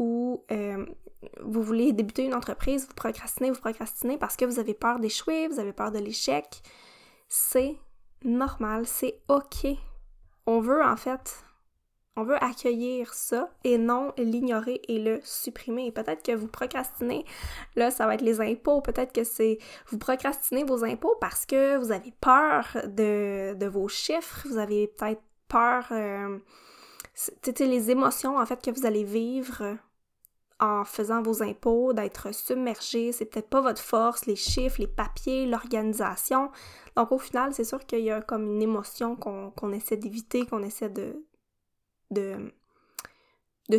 ou 0.00 0.44
euh, 0.50 0.86
vous 1.42 1.62
voulez 1.62 1.92
débuter 1.92 2.24
une 2.24 2.34
entreprise, 2.34 2.86
vous 2.88 2.94
procrastinez, 2.94 3.50
vous 3.50 3.60
procrastinez 3.60 4.16
parce 4.16 4.34
que 4.36 4.46
vous 4.46 4.58
avez 4.58 4.74
peur 4.74 4.98
d'échouer, 4.98 5.46
vous 5.46 5.60
avez 5.60 5.74
peur 5.74 5.92
de 5.92 5.98
l'échec. 5.98 6.62
C'est 7.28 7.76
normal, 8.24 8.86
c'est 8.86 9.20
OK. 9.28 9.66
On 10.46 10.60
veut 10.60 10.82
en 10.82 10.96
fait 10.96 11.44
on 12.16 12.24
veut 12.24 12.42
accueillir 12.42 13.14
ça 13.14 13.50
et 13.62 13.78
non 13.78 14.12
l'ignorer 14.18 14.82
et 14.88 14.98
le 14.98 15.20
supprimer. 15.22 15.92
Peut-être 15.92 16.22
que 16.22 16.32
vous 16.32 16.48
procrastinez, 16.48 17.24
là, 17.76 17.90
ça 17.90 18.06
va 18.06 18.14
être 18.14 18.22
les 18.22 18.40
impôts. 18.40 18.80
Peut-être 18.80 19.12
que 19.12 19.24
c'est 19.24 19.58
vous 19.86 19.96
procrastinez 19.96 20.64
vos 20.64 20.84
impôts 20.84 21.16
parce 21.20 21.46
que 21.46 21.76
vous 21.76 21.92
avez 21.92 22.12
peur 22.20 22.76
de, 22.86 23.66
vos 23.68 23.88
chiffres. 23.88 24.46
Vous 24.48 24.58
avez 24.58 24.88
peut-être 24.88 25.22
peur. 25.48 25.86
Euh, 25.92 26.38
les 27.60 27.90
émotions 27.90 28.38
en 28.38 28.46
fait 28.46 28.62
que 28.62 28.70
vous 28.70 28.86
allez 28.86 29.04
vivre 29.04 29.76
en 30.60 30.84
faisant 30.84 31.22
vos 31.22 31.42
impôts, 31.42 31.92
d'être 31.92 32.34
submergé, 32.34 33.12
c'est 33.12 33.24
peut-être 33.24 33.48
pas 33.48 33.62
votre 33.62 33.80
force, 33.80 34.26
les 34.26 34.36
chiffres, 34.36 34.80
les 34.80 34.86
papiers, 34.86 35.46
l'organisation. 35.46 36.50
Donc 36.96 37.12
au 37.12 37.18
final, 37.18 37.54
c'est 37.54 37.64
sûr 37.64 37.84
qu'il 37.86 38.00
y 38.00 38.10
a 38.10 38.20
comme 38.20 38.46
une 38.46 38.62
émotion 38.62 39.16
qu'on 39.16 39.72
essaie 39.72 39.96
d'éviter, 39.96 40.44
qu'on 40.46 40.62
essaie 40.62 40.90
de, 40.90 41.16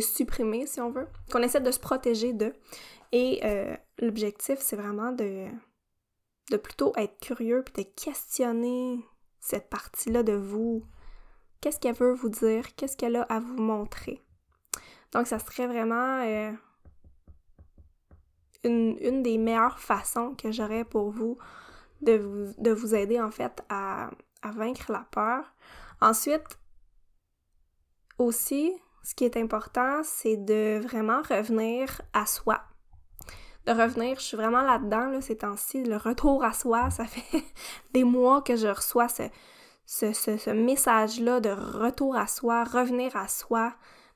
supprimer, 0.00 0.66
si 0.66 0.80
on 0.80 0.90
veut, 0.90 1.06
qu'on 1.30 1.42
essaie 1.42 1.60
de 1.60 1.70
se 1.70 1.78
protéger 1.78 2.32
de. 2.32 2.52
Et 3.12 3.40
euh, 3.44 3.76
l'objectif, 3.98 4.58
c'est 4.58 4.76
vraiment 4.76 5.12
de, 5.12 5.46
de 6.50 6.56
plutôt 6.56 6.92
être 6.96 7.18
curieux 7.20 7.62
puis 7.62 7.84
de 7.84 7.88
questionner 7.90 9.04
cette 9.38 9.68
partie-là 9.70 10.22
de 10.22 10.32
vous. 10.32 10.84
Qu'est-ce 11.60 11.78
qu'elle 11.78 11.94
veut 11.94 12.14
vous 12.14 12.28
dire? 12.28 12.74
Qu'est-ce 12.74 12.96
qu'elle 12.96 13.16
a 13.16 13.22
à 13.22 13.38
vous 13.38 13.60
montrer? 13.62 14.20
Donc, 15.12 15.26
ça 15.26 15.38
serait 15.38 15.66
vraiment 15.66 16.22
euh, 16.24 16.50
une, 18.64 19.22
des 19.22 19.38
meilleures 19.38 19.78
façons 19.78 20.34
que 20.34 20.52
j'aurais 20.52 20.84
pour 20.84 21.10
vous 21.10 21.38
de, 22.00 22.16
vous 22.16 22.52
de 22.58 22.70
vous 22.70 22.94
aider, 22.94 23.20
en 23.20 23.30
fait, 23.30 23.62
à, 23.68 24.10
vaincre 24.44 24.90
la 24.90 25.06
peur. 25.10 25.44
Ensuite, 26.00 26.58
aussi, 28.18 28.72
ce 29.02 29.14
qui 29.14 29.24
est 29.24 29.36
important, 29.36 30.02
c'est 30.02 30.36
de 30.36 30.80
vraiment 30.82 31.22
revenir 31.22 32.02
à 32.12 32.26
soi. 32.26 32.60
De 33.66 33.72
revenir, 33.72 34.18
je 34.18 34.24
suis 34.24 34.36
vraiment 34.36 34.62
là-dedans, 34.62 35.06
là, 35.06 35.20
ces 35.20 35.38
temps-ci, 35.38 35.84
le 35.84 35.96
retour 35.96 36.42
à 36.42 36.52
soi, 36.52 36.90
ça 36.90 37.04
fait 37.04 37.44
des 37.94 38.04
mois 38.04 38.42
que 38.42 38.56
je 38.56 38.66
reçois 38.66 39.06
ce, 39.86 40.50
message-là 40.50 41.40
de 41.40 41.50
retour 41.50 42.16
à 42.16 42.26
soi, 42.26 42.64
revenir 42.64 43.16
à 43.16 43.28
soi, 43.28 43.74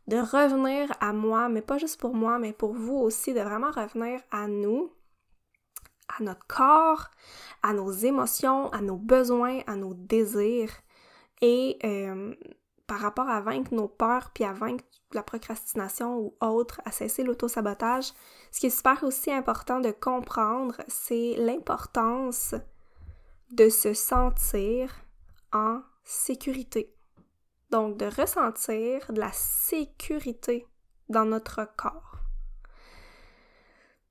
de 0.08 0.16
revenir 0.16 0.92
à 1.00 1.12
moi, 1.12 1.48
mais 1.48 1.62
pas 1.62 1.78
juste 1.78 2.00
pour 2.00 2.14
moi, 2.14 2.38
mais 2.38 2.52
pour 2.52 2.72
vous 2.72 2.96
aussi, 2.96 3.34
de 3.34 3.40
vraiment 3.40 3.70
revenir 3.70 4.20
à 4.30 4.46
nous, 4.46 4.92
à 6.08 6.22
notre 6.22 6.46
corps, 6.46 7.10
à 7.62 7.72
nos 7.72 7.90
émotions, 7.90 8.70
à 8.72 8.80
nos 8.80 8.96
besoins, 8.96 9.60
à 9.66 9.74
nos 9.74 9.94
désirs. 9.94 10.72
Et 11.42 11.78
euh, 11.84 12.34
par 12.86 13.00
rapport 13.00 13.28
à 13.28 13.40
vaincre 13.40 13.74
nos 13.74 13.88
peurs, 13.88 14.30
puis 14.32 14.44
à 14.44 14.52
vaincre 14.52 14.84
la 15.12 15.22
procrastination 15.22 16.18
ou 16.18 16.34
autre, 16.40 16.80
à 16.84 16.92
cesser 16.92 17.24
l'autosabotage, 17.24 18.12
ce 18.52 18.60
qui 18.60 18.66
est 18.66 18.70
super 18.70 19.02
aussi 19.02 19.32
important 19.32 19.80
de 19.80 19.90
comprendre, 19.90 20.76
c'est 20.88 21.34
l'importance 21.36 22.54
de 23.50 23.68
se 23.68 23.94
sentir 23.94 24.94
en 25.52 25.80
sécurité. 26.04 26.95
Donc 27.70 27.96
de 27.96 28.06
ressentir 28.06 29.12
de 29.12 29.20
la 29.20 29.32
sécurité 29.32 30.66
dans 31.08 31.24
notre 31.24 31.68
corps. 31.76 32.20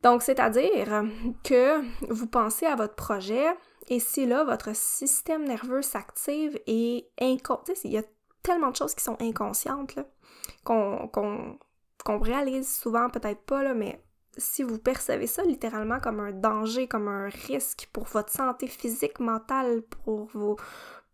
Donc, 0.01 0.21
c'est-à-dire 0.21 1.03
que 1.43 1.81
vous 2.13 2.27
pensez 2.27 2.67
à 2.67 2.75
votre 2.75 2.93
projet 2.95 3.47
et 3.87 3.99
si 3.99 4.25
là, 4.25 4.43
votre 4.43 4.75
système 4.75 5.45
nerveux 5.45 5.81
s'active 5.81 6.59
et 6.67 7.09
il 7.19 7.91
y 7.91 7.97
a 7.97 8.03
tellement 8.43 8.69
de 8.69 8.75
choses 8.75 8.93
qui 8.93 9.03
sont 9.03 9.17
inconscientes, 9.19 9.97
qu'on 10.63 11.57
réalise 12.05 12.71
souvent, 12.77 13.09
peut-être 13.09 13.41
pas, 13.41 13.63
là, 13.63 13.73
mais 13.73 13.99
si 14.37 14.61
vous 14.63 14.77
percevez 14.77 15.27
ça 15.27 15.43
littéralement 15.43 15.99
comme 15.99 16.19
un 16.19 16.31
danger, 16.31 16.87
comme 16.87 17.07
un 17.07 17.29
risque 17.29 17.89
pour 17.91 18.03
votre 18.03 18.31
santé 18.31 18.67
physique, 18.67 19.19
mentale, 19.19 19.81
pour 19.81 20.25
vos 20.25 20.57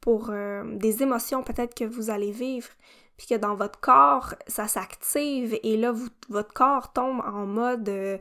pour 0.01 0.29
euh, 0.31 0.63
des 0.75 1.03
émotions 1.03 1.43
peut-être 1.43 1.75
que 1.75 1.85
vous 1.85 2.09
allez 2.09 2.31
vivre, 2.31 2.67
puis 3.17 3.27
que 3.27 3.35
dans 3.35 3.55
votre 3.55 3.79
corps, 3.79 4.33
ça 4.47 4.67
s'active 4.67 5.57
et 5.63 5.77
là, 5.77 5.93
votre 6.29 6.53
corps 6.53 6.91
tombe 6.91 7.21
en 7.21 7.45
mode, 7.45 7.87
euh, 7.87 8.17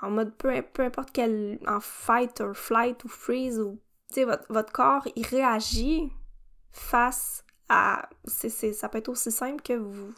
en 0.00 0.10
mode 0.10 0.32
peu, 0.36 0.62
peu, 0.62 0.82
importe 0.82 1.10
quel, 1.12 1.58
en 1.66 1.80
fight 1.80 2.40
or 2.40 2.54
flight 2.54 3.02
ou 3.04 3.08
freeze, 3.08 3.58
ou, 3.58 3.80
tu 4.08 4.14
sais, 4.14 4.24
votre, 4.24 4.44
votre 4.48 4.72
corps, 4.72 5.06
il 5.16 5.26
réagit 5.26 6.12
face 6.70 7.44
à. 7.68 8.08
ça 8.26 8.88
peut 8.88 8.98
être 8.98 9.08
aussi 9.08 9.32
simple 9.32 9.62
que 9.62 9.74
vous. 9.74 10.14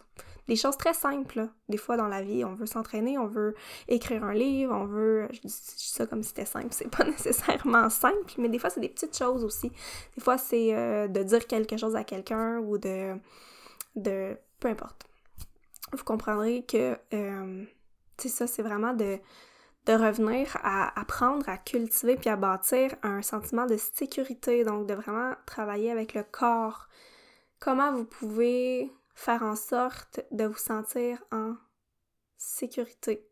Des 0.49 0.57
choses 0.57 0.76
très 0.76 0.95
simples, 0.95 1.49
Des 1.69 1.76
fois 1.76 1.97
dans 1.97 2.07
la 2.07 2.23
vie, 2.23 2.45
on 2.45 2.55
veut 2.55 2.67
s'entraîner, 2.67 3.19
on 3.19 3.26
veut 3.26 3.55
écrire 3.88 4.23
un 4.23 4.33
livre, 4.33 4.73
on 4.75 4.85
veut. 4.85 5.26
Je 5.33 5.41
dis, 5.41 5.49
ça 5.49 6.07
comme 6.07 6.23
si 6.23 6.29
c'était 6.29 6.45
simple, 6.45 6.69
c'est 6.71 6.88
pas 6.88 7.05
nécessairement 7.05 7.91
simple, 7.91 8.33
mais 8.38 8.49
des 8.49 8.59
fois 8.59 8.71
c'est 8.71 8.81
des 8.81 8.88
petites 8.88 9.17
choses 9.17 9.45
aussi. 9.45 9.71
Des 10.15 10.23
fois 10.23 10.38
c'est 10.38 10.75
euh, 10.75 11.09
de 11.09 11.23
dire 11.23 11.47
quelque 11.47 11.76
chose 11.76 11.97
à 11.97 12.05
quelqu'un 12.05 12.59
ou 12.59 12.79
de. 12.79 13.17
de. 13.97 14.37
peu 14.61 14.69
importe. 14.69 15.05
Vous 15.93 16.05
comprendrez 16.05 16.65
que. 16.65 16.97
Euh, 17.12 17.65
tu 18.17 18.29
ça, 18.31 18.47
c'est 18.47 18.62
vraiment 18.62 18.95
de 18.95 19.19
de 19.87 19.93
revenir 19.93 20.57
à 20.62 20.99
apprendre 21.00 21.49
à 21.49 21.57
cultiver 21.57 22.17
puis 22.17 22.29
à 22.29 22.37
bâtir 22.37 22.95
un 23.03 23.23
sentiment 23.23 23.67
de 23.67 23.76
sécurité, 23.76 24.65
donc 24.65 24.87
de 24.87 24.95
vraiment 24.95 25.33
travailler 25.47 25.93
avec 25.93 26.15
le 26.15 26.25
corps, 26.25 26.88
comment 27.61 27.93
vous 27.93 28.05
pouvez 28.05 28.93
faire 29.16 29.42
en 29.42 29.56
sorte 29.56 30.20
de 30.30 30.44
vous 30.44 30.58
sentir 30.58 31.25
en 31.32 31.56
sécurité. 32.37 33.26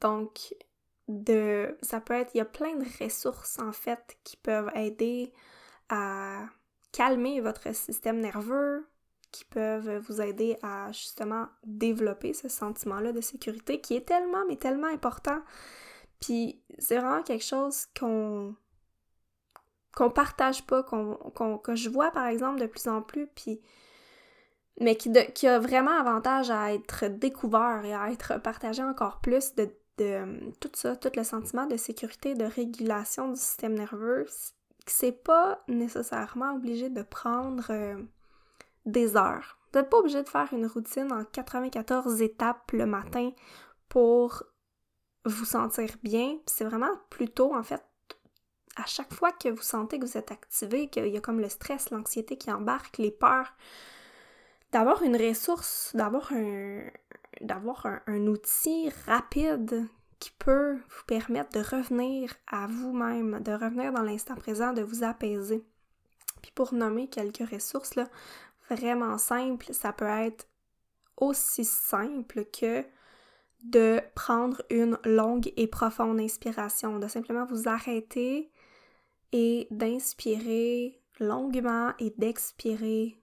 Donc, 0.00 0.54
de... 1.08 1.76
Ça 1.82 2.00
peut 2.00 2.14
être... 2.14 2.32
Il 2.34 2.38
y 2.38 2.42
a 2.42 2.44
plein 2.44 2.76
de 2.76 2.84
ressources, 3.02 3.58
en 3.58 3.72
fait, 3.72 4.16
qui 4.22 4.36
peuvent 4.36 4.70
aider 4.76 5.32
à 5.88 6.44
calmer 6.92 7.40
votre 7.40 7.74
système 7.74 8.20
nerveux, 8.20 8.86
qui 9.32 9.44
peuvent 9.46 9.98
vous 9.98 10.20
aider 10.20 10.58
à 10.62 10.92
justement 10.92 11.48
développer 11.64 12.32
ce 12.32 12.48
sentiment-là 12.48 13.12
de 13.12 13.20
sécurité 13.20 13.80
qui 13.80 13.96
est 13.96 14.06
tellement, 14.06 14.44
mais 14.46 14.56
tellement 14.56 14.86
important. 14.86 15.40
Puis 16.20 16.62
c'est 16.78 16.98
vraiment 16.98 17.22
quelque 17.22 17.44
chose 17.44 17.86
qu'on 17.98 18.54
qu'on 19.94 20.10
partage 20.10 20.66
pas, 20.66 20.82
qu'on, 20.82 21.58
que 21.58 21.74
je 21.74 21.88
vois 21.88 22.10
par 22.10 22.26
exemple 22.26 22.60
de 22.60 22.66
plus 22.66 22.86
en 22.86 23.00
plus, 23.00 23.26
puis 23.28 23.62
mais 24.80 24.96
qui, 24.96 25.46
a 25.46 25.58
vraiment 25.58 25.98
avantage 25.98 26.50
à 26.50 26.72
être 26.74 27.06
découvert 27.06 27.84
et 27.84 27.94
à 27.94 28.10
être 28.10 28.40
partagé 28.40 28.82
encore 28.82 29.20
plus 29.20 29.54
de, 29.54 29.70
de 29.98 30.52
tout 30.60 30.70
ça, 30.74 30.96
tout 30.96 31.10
le 31.16 31.24
sentiment 31.24 31.66
de 31.66 31.76
sécurité, 31.76 32.34
de 32.34 32.44
régulation 32.44 33.30
du 33.30 33.38
système 33.38 33.74
nerveux, 33.74 34.26
c'est 34.86 35.12
pas 35.12 35.62
nécessairement 35.68 36.54
obligé 36.54 36.90
de 36.90 37.02
prendre 37.02 37.66
euh, 37.70 37.96
des 38.84 39.16
heures. 39.16 39.58
Vous 39.72 39.80
n'êtes 39.80 39.90
pas 39.90 39.98
obligé 39.98 40.22
de 40.22 40.28
faire 40.28 40.48
une 40.52 40.66
routine 40.66 41.12
en 41.12 41.24
94 41.24 42.22
étapes 42.22 42.70
le 42.72 42.86
matin 42.86 43.30
pour 43.88 44.44
vous 45.24 45.44
sentir 45.44 45.88
bien. 46.02 46.38
C'est 46.46 46.64
vraiment 46.64 46.92
plutôt, 47.10 47.54
en 47.54 47.62
fait, 47.62 47.82
à 48.76 48.86
chaque 48.86 49.12
fois 49.12 49.32
que 49.32 49.48
vous 49.48 49.62
sentez 49.62 49.98
que 49.98 50.04
vous 50.04 50.16
êtes 50.16 50.30
activé, 50.30 50.88
qu'il 50.88 51.08
y 51.08 51.16
a 51.16 51.20
comme 51.20 51.40
le 51.40 51.48
stress, 51.48 51.90
l'anxiété 51.90 52.36
qui 52.36 52.52
embarque, 52.52 52.98
les 52.98 53.10
peurs, 53.10 53.54
d'avoir 54.76 55.02
une 55.02 55.16
ressource, 55.16 55.96
d'avoir 55.96 56.30
un, 57.86 58.26
outil 58.26 58.90
rapide 59.06 59.88
qui 60.18 60.30
peut 60.38 60.74
vous 60.74 61.04
permettre 61.06 61.58
de 61.58 61.64
revenir 61.64 62.34
à 62.46 62.66
vous-même, 62.66 63.40
de 63.40 63.52
revenir 63.52 63.90
dans 63.90 64.02
l'instant 64.02 64.34
présent, 64.34 64.74
de 64.74 64.82
vous 64.82 65.02
apaiser. 65.02 65.64
Puis 66.42 66.52
pour 66.54 66.74
nommer 66.74 67.08
quelques 67.08 67.48
ressources, 67.50 67.98
vraiment 68.68 69.16
simples, 69.16 69.72
ça 69.72 69.94
peut 69.94 70.04
être 70.04 70.46
aussi 71.16 71.64
simple 71.64 72.44
que 72.44 72.84
de 73.64 74.02
prendre 74.14 74.60
une 74.68 74.98
longue 75.06 75.50
et 75.56 75.68
profonde 75.68 76.20
inspiration, 76.20 76.98
de 76.98 77.08
simplement 77.08 77.46
vous 77.46 77.66
arrêter 77.66 78.52
et 79.32 79.68
d'inspirer 79.70 81.00
longuement 81.18 81.94
et 81.98 82.12
d'expirer 82.18 83.16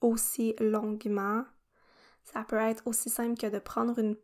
aussi 0.00 0.54
longuement. 0.60 1.44
Ça 2.24 2.44
peut 2.46 2.56
être 2.56 2.86
aussi 2.86 3.10
simple 3.10 3.38
que 3.38 3.46
de 3.46 3.58
prendre 3.58 3.98
une, 3.98 4.16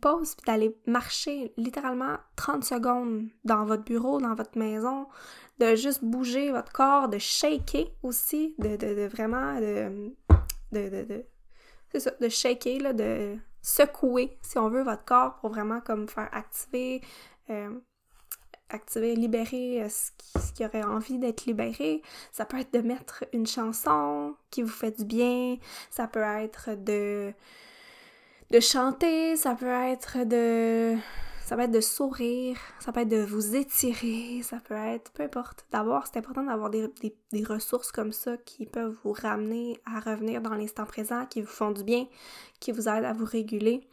pause 0.00 0.36
puis 0.36 0.44
d'aller 0.46 0.76
marcher 0.86 1.52
littéralement 1.56 2.16
30 2.36 2.64
secondes 2.64 3.26
dans 3.44 3.64
votre 3.64 3.82
bureau, 3.82 4.20
dans 4.20 4.34
votre 4.36 4.56
maison, 4.56 5.08
de 5.58 5.74
juste 5.74 6.04
bouger 6.04 6.52
votre 6.52 6.72
corps, 6.72 7.08
de 7.08 7.18
shaker 7.18 7.86
aussi, 8.04 8.54
de, 8.58 9.06
vraiment 9.06 9.58
de, 9.60 10.12
de, 10.70 11.04
de, 11.04 11.24
c'est 11.92 12.20
de 12.20 12.28
shaker, 12.28 12.94
de 12.94 13.36
secouer, 13.62 14.38
si 14.42 14.58
on 14.58 14.68
veut, 14.68 14.82
votre 14.82 15.04
corps 15.04 15.36
pour 15.40 15.50
vraiment 15.50 15.80
comme 15.80 16.08
faire 16.08 16.28
activer, 16.32 17.00
euh, 17.50 17.70
activer, 18.70 19.14
libérer 19.14 19.82
euh, 19.82 19.88
ce, 19.88 20.52
qui, 20.52 20.64
aurait 20.64 20.82
envie 20.82 21.18
d'être 21.18 21.46
libéré. 21.46 22.02
Ça 22.32 22.44
peut 22.44 22.58
être 22.58 22.72
de 22.72 22.80
mettre 22.80 23.24
une 23.32 23.46
chanson 23.46 24.34
qui 24.50 24.62
vous 24.62 24.68
fait 24.68 24.98
du 24.98 25.04
bien, 25.04 25.56
ça 25.90 26.06
peut 26.06 26.22
être 26.22 26.70
de 26.74 27.32
chanter, 28.60 29.36
ça 29.36 29.54
peut 29.54 29.66
être 29.66 30.24
de 30.24 30.96
ça 31.44 31.56
peut 31.56 31.62
être 31.62 31.72
de 31.72 31.80
sourire, 31.80 32.56
ça 32.80 32.90
peut 32.90 33.00
être 33.00 33.08
de 33.08 33.22
vous 33.22 33.54
étirer, 33.54 34.40
ça 34.42 34.60
peut 34.66 34.74
être 34.74 35.12
peu 35.12 35.24
importe. 35.24 35.66
D'abord, 35.70 36.04
c'est 36.06 36.18
important 36.18 36.44
d'avoir 36.44 36.70
des, 36.70 36.88
des, 37.02 37.44
ressources 37.44 37.92
comme 37.92 38.12
ça 38.12 38.38
qui 38.38 38.64
peuvent 38.64 38.96
vous 39.04 39.12
ramener 39.12 39.78
à 39.84 40.00
revenir 40.00 40.40
dans 40.40 40.54
l'instant 40.54 40.86
présent, 40.86 41.26
qui 41.26 41.42
vous 41.42 41.46
font 41.46 41.70
du 41.70 41.84
bien, 41.84 42.06
qui 42.60 42.72
vous 42.72 42.88
aident 42.88 43.04
à 43.04 43.12
vous 43.12 43.26
réguler 43.26 43.86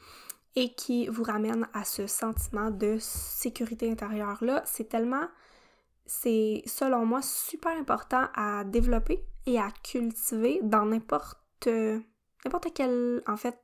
et 0.56 0.74
qui 0.74 1.08
vous 1.08 1.24
ramène 1.24 1.68
à 1.74 1.84
ce 1.84 2.08
sentiment 2.08 2.72
de 2.72 2.98
sécurité 3.00 3.90
intérieure-là. 3.92 4.64
C'est 4.66 4.90
tellement, 4.90 5.28
c'est 6.06 6.64
selon 6.66 7.06
moi 7.06 7.22
super 7.22 7.72
important 7.78 8.28
à 8.36 8.64
développer 8.64 9.24
et 9.46 9.60
à 9.60 9.70
cultiver 9.84 10.60
dans 10.64 10.86
n'importe 10.86 11.38
n'importe 12.44 12.74
quelle 12.74 13.22
en 13.28 13.38
fait 13.38 13.58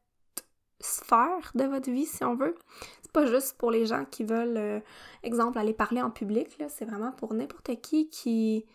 sphère 0.80 1.52
de 1.56 1.64
votre 1.64 1.90
vie 1.90 2.06
si 2.06 2.24
on 2.24 2.36
veut. 2.36 2.56
C'est 3.02 3.12
pas 3.12 3.26
juste 3.26 3.58
pour 3.58 3.72
les 3.72 3.86
gens 3.86 4.06
qui 4.06 4.24
veulent 4.24 4.58
euh, 4.58 4.80
exemple 5.24 5.58
aller 5.58 5.74
parler 5.74 6.02
en 6.02 6.12
public 6.12 6.58
là, 6.60 6.70
c'est 6.70 6.86
vraiment 6.86 7.12
pour 7.12 7.34
n'importe 7.34 7.82
qui 7.82 8.10
qui 8.10 8.66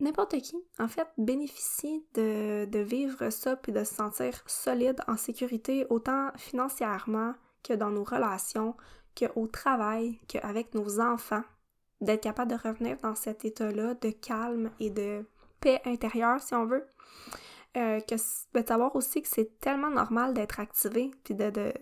n'importe 0.00 0.40
qui, 0.40 0.56
en 0.78 0.88
fait, 0.88 1.08
bénéficie 1.18 2.04
de, 2.14 2.78
vivre 2.78 3.30
ça 3.30 3.56
puis 3.56 3.72
de 3.72 3.84
se 3.84 3.94
sentir 3.94 4.42
solide, 4.46 5.00
en 5.08 5.16
sécurité, 5.16 5.86
autant 5.90 6.30
financièrement 6.36 7.34
que 7.62 7.72
dans 7.72 7.90
nos 7.90 8.04
relations, 8.04 8.76
qu'au 9.16 9.46
travail, 9.46 10.20
qu'avec 10.28 10.74
nos 10.74 11.00
enfants, 11.00 11.42
d'être 12.00 12.22
capable 12.22 12.50
de 12.50 12.68
revenir 12.68 12.98
dans 13.02 13.14
cet 13.14 13.44
état-là 13.44 13.94
de 13.94 14.10
calme 14.10 14.70
et 14.80 14.90
de 14.90 15.24
paix 15.60 15.80
intérieure, 15.84 16.40
si 16.40 16.54
on 16.54 16.66
veut. 16.66 16.86
Euh, 17.76 18.00
que, 18.00 18.14
de 18.14 18.66
savoir 18.66 18.96
aussi 18.96 19.20
que 19.20 19.28
c'est 19.28 19.58
tellement 19.60 19.90
normal 19.90 20.32
d'être 20.32 20.60
activé, 20.60 21.10
puis 21.24 21.34
de, 21.34 21.74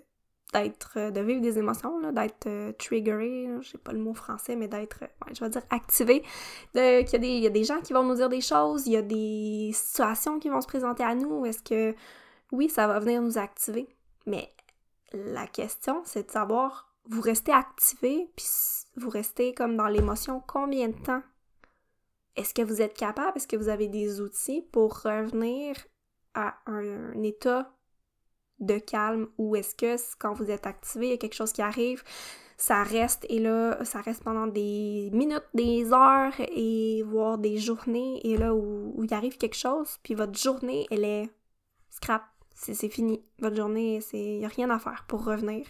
d'être 0.54 0.92
euh, 0.96 1.10
de 1.10 1.20
vivre 1.20 1.40
des 1.40 1.58
émotions 1.58 2.00
d'être 2.12 2.46
euh, 2.46 2.72
triggeré 2.72 3.48
je 3.60 3.68
sais 3.68 3.78
pas 3.78 3.92
le 3.92 3.98
mot 3.98 4.14
français 4.14 4.56
mais 4.56 4.68
d'être 4.68 5.02
euh, 5.02 5.32
je 5.34 5.40
vais 5.40 5.50
dire 5.50 5.62
activé. 5.70 6.22
Qu'il 6.72 6.82
y 6.82 7.14
a 7.14 7.18
des 7.18 7.28
il 7.28 7.42
y 7.42 7.46
a 7.46 7.50
des 7.50 7.64
gens 7.64 7.80
qui 7.80 7.92
vont 7.92 8.04
nous 8.04 8.14
dire 8.14 8.28
des 8.28 8.40
choses 8.40 8.86
il 8.86 8.92
y 8.92 8.96
a 8.96 9.02
des 9.02 9.70
situations 9.74 10.38
qui 10.38 10.48
vont 10.48 10.60
se 10.60 10.66
présenter 10.66 11.02
à 11.02 11.14
nous. 11.14 11.44
Est-ce 11.44 11.62
que 11.62 11.94
oui 12.52 12.68
ça 12.68 12.86
va 12.86 13.00
venir 13.00 13.20
nous 13.20 13.36
activer? 13.38 13.88
Mais 14.26 14.48
la 15.12 15.46
question 15.46 16.02
c'est 16.04 16.26
de 16.26 16.30
savoir 16.30 16.94
vous 17.06 17.20
restez 17.20 17.52
activé 17.52 18.30
puis 18.36 18.46
vous 18.96 19.10
restez 19.10 19.52
comme 19.54 19.76
dans 19.76 19.88
l'émotion 19.88 20.42
combien 20.46 20.88
de 20.88 21.02
temps? 21.02 21.22
Est-ce 22.36 22.54
que 22.54 22.62
vous 22.62 22.80
êtes 22.80 22.96
capable? 22.96 23.36
Est-ce 23.36 23.46
que 23.46 23.56
vous 23.56 23.68
avez 23.68 23.88
des 23.88 24.20
outils 24.20 24.62
pour 24.72 25.02
revenir 25.02 25.76
à 26.34 26.56
un 26.66 27.22
état 27.22 27.70
de 28.60 28.78
calme 28.78 29.28
ou 29.38 29.56
est-ce 29.56 29.74
que 29.74 29.96
quand 30.18 30.34
vous 30.34 30.50
êtes 30.50 30.66
activé, 30.66 31.06
il 31.06 31.10
y 31.10 31.14
a 31.14 31.18
quelque 31.18 31.34
chose 31.34 31.52
qui 31.52 31.62
arrive, 31.62 32.02
ça 32.56 32.82
reste 32.82 33.26
et 33.28 33.40
là, 33.40 33.84
ça 33.84 34.00
reste 34.00 34.22
pendant 34.22 34.46
des 34.46 35.10
minutes, 35.12 35.44
des 35.54 35.92
heures 35.92 36.34
et 36.38 37.02
voire 37.04 37.38
des 37.38 37.58
journées 37.58 38.20
et 38.24 38.36
là 38.36 38.54
où, 38.54 39.02
il 39.02 39.12
arrive 39.12 39.36
quelque 39.36 39.56
chose, 39.56 39.98
puis 40.02 40.14
votre 40.14 40.38
journée, 40.38 40.86
elle 40.90 41.04
est 41.04 41.30
scrap, 41.90 42.22
c'est 42.54 42.88
fini. 42.88 43.22
Votre 43.40 43.56
journée, 43.56 44.00
il 44.12 44.38
n'y 44.38 44.44
a 44.44 44.48
rien 44.48 44.70
à 44.70 44.78
faire 44.78 45.04
pour 45.08 45.24
revenir. 45.24 45.66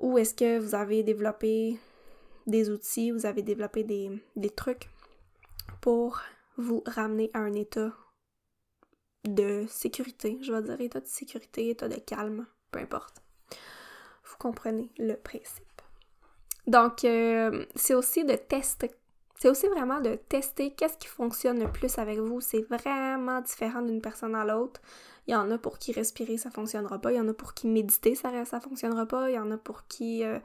Ou 0.00 0.18
est-ce 0.18 0.34
que 0.34 0.58
vous 0.58 0.74
avez 0.74 1.02
développé 1.02 1.78
des 2.46 2.70
outils, 2.70 3.10
vous 3.10 3.26
avez 3.26 3.42
développé 3.42 3.82
des, 3.82 4.10
des 4.36 4.50
trucs 4.50 4.88
pour 5.80 6.20
vous 6.56 6.82
ramener 6.86 7.30
à 7.34 7.40
un 7.40 7.52
état 7.54 7.92
de 9.28 9.64
sécurité, 9.68 10.38
je 10.42 10.52
vais 10.52 10.62
dire 10.62 10.80
état 10.80 11.00
de 11.00 11.06
sécurité, 11.06 11.70
état 11.70 11.88
de 11.88 11.96
calme, 11.96 12.46
peu 12.70 12.80
importe. 12.80 13.22
Vous 14.24 14.36
comprenez 14.38 14.90
le 14.98 15.14
principe. 15.14 15.64
Donc, 16.66 17.04
euh, 17.04 17.64
c'est 17.76 17.94
aussi 17.94 18.24
de 18.24 18.34
tester. 18.34 18.90
C'est 19.38 19.48
aussi 19.50 19.68
vraiment 19.68 20.00
de 20.00 20.14
tester 20.14 20.72
qu'est-ce 20.74 20.96
qui 20.96 21.08
fonctionne 21.08 21.60
le 21.60 21.70
plus 21.70 21.98
avec 21.98 22.18
vous. 22.18 22.40
C'est 22.40 22.62
vraiment 22.62 23.40
différent 23.42 23.82
d'une 23.82 24.00
personne 24.00 24.34
à 24.34 24.44
l'autre. 24.44 24.80
Il 25.26 25.32
y 25.32 25.36
en 25.36 25.50
a 25.50 25.58
pour 25.58 25.78
qui 25.78 25.92
respirer, 25.92 26.38
ça 26.38 26.50
fonctionnera 26.50 26.98
pas. 26.98 27.12
Il 27.12 27.16
y 27.16 27.20
en 27.20 27.28
a 27.28 27.34
pour 27.34 27.52
qui 27.52 27.66
méditer, 27.66 28.14
ça, 28.14 28.44
ça 28.44 28.60
fonctionnera 28.60 29.06
pas. 29.06 29.30
Il 29.30 29.34
y 29.34 29.38
en 29.38 29.50
a 29.50 29.58
pour 29.58 29.86
qui 29.86 30.24
euh, 30.24 30.38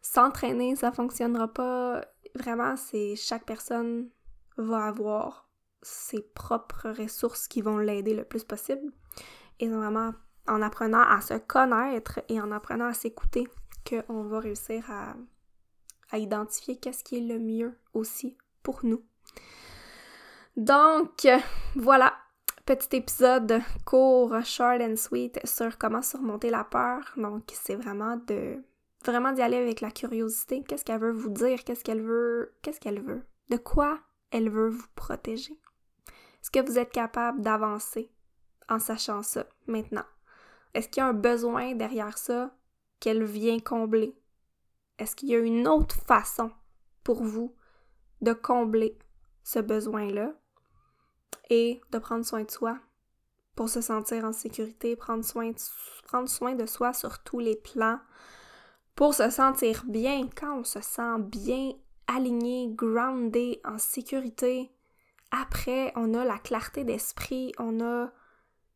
s'entraîner, 0.00 0.76
ça 0.76 0.92
fonctionnera 0.92 1.48
pas. 1.48 2.04
Vraiment, 2.36 2.76
c'est 2.76 3.16
chaque 3.16 3.44
personne 3.44 4.08
va 4.56 4.84
avoir 4.84 5.49
ses 5.82 6.22
propres 6.22 6.90
ressources 6.90 7.48
qui 7.48 7.62
vont 7.62 7.78
l'aider 7.78 8.14
le 8.14 8.24
plus 8.24 8.44
possible. 8.44 8.92
Et 9.58 9.68
vraiment 9.68 10.12
en 10.48 10.62
apprenant 10.62 11.02
à 11.02 11.20
se 11.20 11.34
connaître 11.34 12.20
et 12.28 12.40
en 12.40 12.50
apprenant 12.50 12.86
à 12.86 12.94
s'écouter 12.94 13.48
qu'on 13.88 14.24
va 14.24 14.40
réussir 14.40 14.84
à, 14.90 15.14
identifier 16.16 16.76
qu'est-ce 16.76 17.04
qui 17.04 17.18
est 17.18 17.20
le 17.20 17.38
mieux 17.38 17.78
aussi 17.94 18.36
pour 18.64 18.80
nous. 18.82 19.04
Donc, 20.56 21.28
voilà, 21.76 22.14
petit 22.66 22.96
épisode 22.96 23.60
court, 23.84 24.34
short 24.44 24.80
and 24.80 24.96
sweet 24.96 25.38
sur 25.46 25.78
comment 25.78 26.02
surmonter 26.02 26.50
la 26.50 26.64
peur. 26.64 27.12
Donc, 27.16 27.44
c'est 27.52 27.76
vraiment 27.76 28.16
de 28.16 28.58
vraiment 29.04 29.32
d'y 29.32 29.40
aller 29.40 29.56
avec 29.56 29.80
la 29.80 29.92
curiosité. 29.92 30.64
Qu'est-ce 30.64 30.84
qu'elle 30.84 31.00
veut 31.00 31.12
vous 31.12 31.30
dire? 31.30 31.62
Qu'est-ce 31.62 31.84
qu'elle 31.84 32.02
veut? 32.02 32.54
Qu'est-ce 32.62 32.80
qu'elle 32.80 33.00
veut? 33.00 33.22
De 33.48 33.56
quoi 33.56 34.00
elle 34.32 34.50
veut 34.50 34.68
vous 34.68 34.88
protéger? 34.96 35.59
Est-ce 36.40 36.50
que 36.50 36.66
vous 36.66 36.78
êtes 36.78 36.92
capable 36.92 37.42
d'avancer 37.42 38.10
en 38.68 38.78
sachant 38.78 39.22
ça 39.22 39.46
maintenant? 39.66 40.04
Est-ce 40.74 40.88
qu'il 40.88 41.02
y 41.02 41.04
a 41.04 41.08
un 41.08 41.14
besoin 41.14 41.74
derrière 41.74 42.16
ça 42.16 42.54
qu'elle 43.00 43.24
vient 43.24 43.58
combler? 43.58 44.16
Est-ce 44.98 45.16
qu'il 45.16 45.30
y 45.30 45.34
a 45.34 45.38
une 45.38 45.66
autre 45.66 45.96
façon 45.96 46.50
pour 47.02 47.22
vous 47.22 47.54
de 48.20 48.32
combler 48.32 48.98
ce 49.42 49.58
besoin-là 49.58 50.32
et 51.48 51.80
de 51.90 51.98
prendre 51.98 52.24
soin 52.24 52.44
de 52.44 52.50
soi 52.50 52.78
pour 53.56 53.68
se 53.68 53.80
sentir 53.80 54.24
en 54.24 54.32
sécurité, 54.32 54.96
prendre 54.96 55.24
soin 55.24 55.50
de, 55.50 56.66
soi 56.66 56.92
sur 56.92 57.22
tous 57.22 57.40
les 57.40 57.56
plans, 57.56 57.98
pour 58.94 59.14
se 59.14 59.28
sentir 59.30 59.84
bien? 59.86 60.28
Quand 60.34 60.60
on 60.60 60.64
se 60.64 60.80
sent 60.80 61.18
bien, 61.18 61.72
aligné, 62.06 62.68
groundé, 62.72 63.60
en 63.64 63.78
sécurité, 63.78 64.70
après, 65.30 65.92
on 65.96 66.14
a 66.14 66.24
la 66.24 66.38
clarté 66.38 66.84
d'esprit, 66.84 67.52
on 67.58 67.80
a 67.80 68.10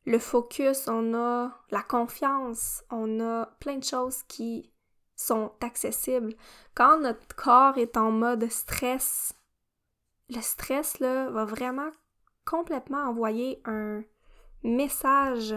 le 0.06 0.18
focus, 0.18 0.86
on 0.88 1.14
a 1.14 1.50
la 1.70 1.82
confiance, 1.82 2.84
on 2.90 3.20
a 3.20 3.46
plein 3.60 3.78
de 3.78 3.84
choses 3.84 4.22
qui 4.24 4.70
sont 5.16 5.52
accessibles. 5.60 6.34
Quand 6.74 7.00
notre 7.00 7.34
corps 7.34 7.78
est 7.78 7.96
en 7.96 8.10
mode 8.10 8.50
stress, 8.50 9.34
le 10.28 10.40
stress 10.40 10.98
là, 11.00 11.30
va 11.30 11.44
vraiment 11.44 11.90
complètement 12.44 13.04
envoyer 13.04 13.60
un 13.64 14.02
message 14.62 15.54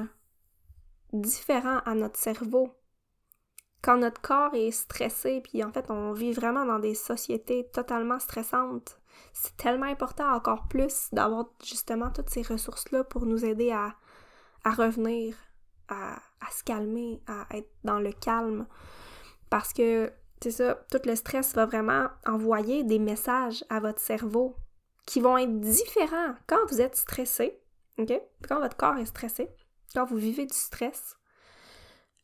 différent 1.13 1.79
à 1.85 1.95
notre 1.95 2.17
cerveau. 2.17 2.73
Quand 3.81 3.97
notre 3.97 4.21
corps 4.21 4.53
est 4.53 4.71
stressé, 4.71 5.41
puis 5.41 5.63
en 5.63 5.71
fait 5.71 5.89
on 5.89 6.11
vit 6.11 6.33
vraiment 6.33 6.65
dans 6.65 6.79
des 6.79 6.95
sociétés 6.95 7.69
totalement 7.71 8.19
stressantes, 8.19 8.99
c'est 9.33 9.55
tellement 9.57 9.85
important 9.85 10.31
encore 10.33 10.67
plus 10.67 11.09
d'avoir 11.11 11.45
justement 11.63 12.09
toutes 12.09 12.29
ces 12.29 12.41
ressources-là 12.41 13.03
pour 13.03 13.25
nous 13.25 13.45
aider 13.45 13.71
à, 13.71 13.95
revenir, 14.65 15.35
à, 15.87 16.15
à 16.15 16.51
se 16.51 16.63
calmer, 16.63 17.21
à 17.27 17.45
être 17.55 17.69
dans 17.83 17.99
le 17.99 18.11
calme. 18.11 18.67
Parce 19.49 19.73
que, 19.73 20.11
c'est 20.41 20.51
ça, 20.51 20.75
tout 20.91 20.99
le 21.05 21.15
stress 21.15 21.53
va 21.53 21.65
vraiment 21.65 22.07
envoyer 22.25 22.83
des 22.83 22.99
messages 22.99 23.63
à 23.69 23.79
votre 23.79 23.99
cerveau 23.99 24.55
qui 25.05 25.21
vont 25.21 25.37
être 25.37 25.59
différents 25.59 26.35
quand 26.47 26.65
vous 26.69 26.81
êtes 26.81 26.95
stressé, 26.95 27.59
OK? 27.97 28.13
Quand 28.47 28.59
votre 28.59 28.75
corps 28.75 28.97
est 28.97 29.05
stressé, 29.05 29.49
quand 29.93 30.05
vous 30.05 30.17
vivez 30.17 30.45
du 30.45 30.57
stress, 30.57 31.15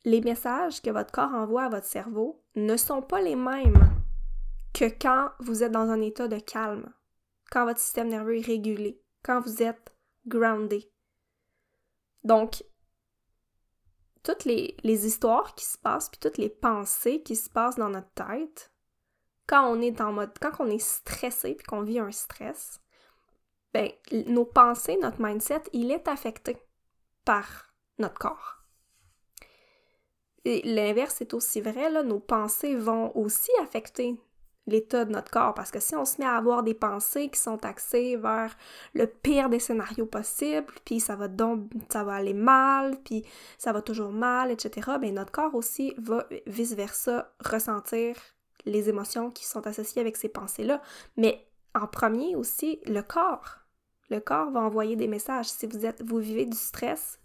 les 0.05 0.21
messages 0.21 0.81
que 0.81 0.89
votre 0.89 1.11
corps 1.11 1.33
envoie 1.33 1.63
à 1.63 1.69
votre 1.69 1.87
cerveau 1.87 2.43
ne 2.55 2.75
sont 2.75 3.01
pas 3.01 3.21
les 3.21 3.35
mêmes 3.35 3.89
que 4.73 4.85
quand 4.85 5.31
vous 5.39 5.63
êtes 5.63 5.71
dans 5.71 5.89
un 5.89 6.01
état 6.01 6.27
de 6.27 6.39
calme, 6.39 6.91
quand 7.51 7.65
votre 7.65 7.79
système 7.79 8.09
nerveux 8.09 8.39
est 8.39 8.45
régulé, 8.45 8.99
quand 9.23 9.39
vous 9.39 9.61
êtes 9.61 9.93
groundé. 10.25 10.91
Donc, 12.23 12.63
toutes 14.23 14.45
les, 14.45 14.75
histoires 14.83 15.53
qui 15.55 15.65
se 15.65 15.77
passent, 15.77 16.09
puis 16.09 16.19
toutes 16.19 16.37
les 16.37 16.49
pensées 16.49 17.21
qui 17.21 17.35
se 17.35 17.49
passent 17.49 17.75
dans 17.75 17.89
notre 17.89 18.11
tête, 18.13 18.71
quand 19.47 19.67
on 19.69 19.81
est 19.81 19.99
en 20.01 20.13
mode, 20.13 20.31
quand 20.39 20.53
on 20.59 20.67
est 20.67 20.79
stressé 20.79 21.55
puis 21.55 21.65
qu'on 21.67 21.81
vit 21.81 21.99
un 21.99 22.11
stress, 22.11 22.81
ben, 23.73 23.91
nos 24.27 24.45
pensées, 24.45 24.97
notre 25.01 25.21
mindset, 25.21 25.63
il 25.73 25.91
est 25.91 26.07
affecté 26.07 26.57
par 27.25 27.75
notre 27.97 28.17
corps. 28.17 28.63
Et 30.45 30.61
l'inverse 30.63 31.21
est 31.21 31.33
aussi 31.33 31.61
vrai, 31.61 32.03
nos 32.03 32.19
pensées 32.19 32.75
vont 32.75 33.15
aussi 33.17 33.51
affecter 33.61 34.17
l'état 34.67 35.05
de 35.05 35.11
notre 35.11 35.31
corps. 35.31 35.53
Parce 35.53 35.71
que 35.71 35.79
si 35.79 35.95
on 35.95 36.05
se 36.05 36.19
met 36.19 36.27
à 36.27 36.35
avoir 36.35 36.63
des 36.63 36.73
pensées 36.73 37.29
qui 37.29 37.39
sont 37.39 37.63
axées 37.65 38.15
vers 38.15 38.55
le 38.93 39.07
pire 39.07 39.49
des 39.49 39.59
scénarios 39.59 40.05
possibles, 40.05 40.73
puis 40.85 40.99
ça 40.99 41.15
va 41.15 41.27
donc, 41.27 41.69
ça 41.89 42.03
va 42.03 42.13
aller 42.13 42.33
mal, 42.33 42.97
puis 43.03 43.25
ça 43.57 43.73
va 43.73 43.81
toujours 43.81 44.11
mal, 44.11 44.51
etc., 44.51 44.91
ben 44.99 45.13
notre 45.13 45.31
corps 45.31 45.55
aussi 45.55 45.93
va 45.97 46.25
vice-versa 46.47 47.33
ressentir 47.43 48.15
les 48.65 48.89
émotions 48.89 49.29
qui 49.31 49.45
sont 49.45 49.65
associées 49.67 50.01
avec 50.01 50.15
ces 50.15 50.29
pensées-là. 50.29 50.81
Mais 51.17 51.45
en 51.75 51.87
premier 51.87 52.35
aussi, 52.35 52.79
le 52.85 53.01
corps. 53.01 53.59
Le 54.09 54.19
corps 54.19 54.51
va 54.51 54.61
envoyer 54.61 54.95
des 54.95 55.07
messages. 55.07 55.47
Si 55.47 55.65
vous 55.65 55.85
êtes, 55.85 56.01
vous 56.03 56.19
vivez 56.19 56.45
du 56.45 56.57
stress, 56.57 57.19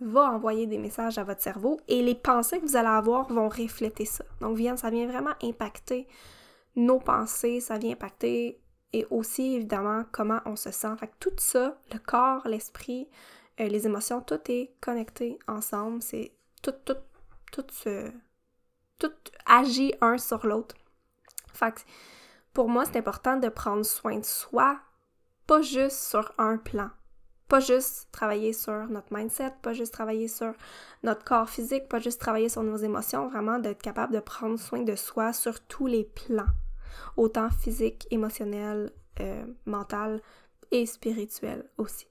va 0.00 0.30
envoyer 0.30 0.66
des 0.66 0.78
messages 0.78 1.18
à 1.18 1.24
votre 1.24 1.42
cerveau 1.42 1.78
et 1.88 2.02
les 2.02 2.14
pensées 2.14 2.58
que 2.58 2.66
vous 2.66 2.76
allez 2.76 2.88
avoir 2.88 3.32
vont 3.32 3.48
refléter 3.48 4.04
ça. 4.04 4.24
Donc, 4.40 4.58
ça 4.76 4.90
vient 4.90 5.06
vraiment 5.06 5.34
impacter 5.42 6.06
nos 6.76 6.98
pensées, 6.98 7.60
ça 7.60 7.78
vient 7.78 7.92
impacter 7.92 8.60
et 8.92 9.06
aussi 9.10 9.54
évidemment 9.54 10.04
comment 10.12 10.40
on 10.44 10.56
se 10.56 10.70
sent. 10.70 10.96
Fait 10.98 11.08
que 11.08 11.16
tout 11.20 11.36
ça, 11.38 11.78
le 11.92 11.98
corps, 11.98 12.46
l'esprit, 12.46 13.08
euh, 13.60 13.68
les 13.68 13.86
émotions, 13.86 14.20
tout 14.20 14.40
est 14.48 14.74
connecté 14.80 15.38
ensemble. 15.46 16.02
C'est 16.02 16.32
tout, 16.62 16.74
tout, 16.84 16.96
tout 17.52 17.66
se. 17.70 18.10
Tout 18.98 19.12
agit 19.46 19.94
un 20.00 20.18
sur 20.18 20.46
l'autre. 20.46 20.74
Fait 21.54 21.72
que 21.72 21.80
pour 22.52 22.68
moi, 22.68 22.84
c'est 22.84 22.98
important 22.98 23.36
de 23.36 23.48
prendre 23.48 23.84
soin 23.84 24.18
de 24.18 24.24
soi, 24.24 24.78
pas 25.46 25.62
juste 25.62 25.98
sur 25.98 26.32
un 26.36 26.58
plan. 26.58 26.90
Pas 27.50 27.60
juste 27.60 28.08
travailler 28.12 28.54
sur 28.54 28.86
notre 28.88 29.12
mindset, 29.12 29.52
pas 29.60 29.74
juste 29.74 29.92
travailler 29.92 30.28
sur 30.28 30.54
notre 31.02 31.24
corps 31.24 31.50
physique, 31.50 31.88
pas 31.88 31.98
juste 31.98 32.20
travailler 32.20 32.48
sur 32.48 32.62
nos 32.62 32.76
émotions, 32.76 33.28
vraiment 33.28 33.58
d'être 33.58 33.82
capable 33.82 34.14
de 34.14 34.20
prendre 34.20 34.58
soin 34.58 34.80
de 34.80 34.94
soi 34.94 35.34
sur 35.34 35.60
tous 35.66 35.86
les 35.86 36.04
plans 36.04 36.46
autant 37.16 37.50
physique, 37.50 38.06
émotionnel, 38.10 38.92
euh, 39.20 39.44
mental 39.66 40.20
et 40.70 40.86
spirituel 40.86 41.64
aussi. 41.76 42.06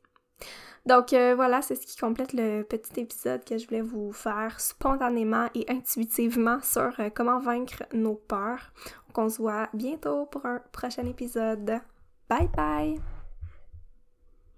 Donc 0.86 1.14
euh, 1.14 1.36
voilà, 1.36 1.62
c'est 1.62 1.76
ce 1.76 1.86
qui 1.86 1.98
complète 1.98 2.34
le 2.34 2.64
petit 2.64 3.02
épisode 3.02 3.44
que 3.44 3.58
je 3.58 3.68
voulais 3.68 3.82
vous 3.82 4.12
faire 4.12 4.60
spontanément 4.60 5.48
et 5.54 5.66
intuitivement 5.70 6.62
sur 6.62 6.94
euh, 7.00 7.10
comment 7.14 7.40
vaincre 7.40 7.84
nos 7.94 8.16
peurs. 8.16 8.74
on 9.16 9.30
se 9.30 9.38
voit 9.38 9.70
bientôt 9.74 10.26
pour 10.26 10.46
un 10.46 10.62
prochain 10.72 11.06
épisode. 11.06 11.80
Bye 12.30 12.50
bye! 12.56 13.19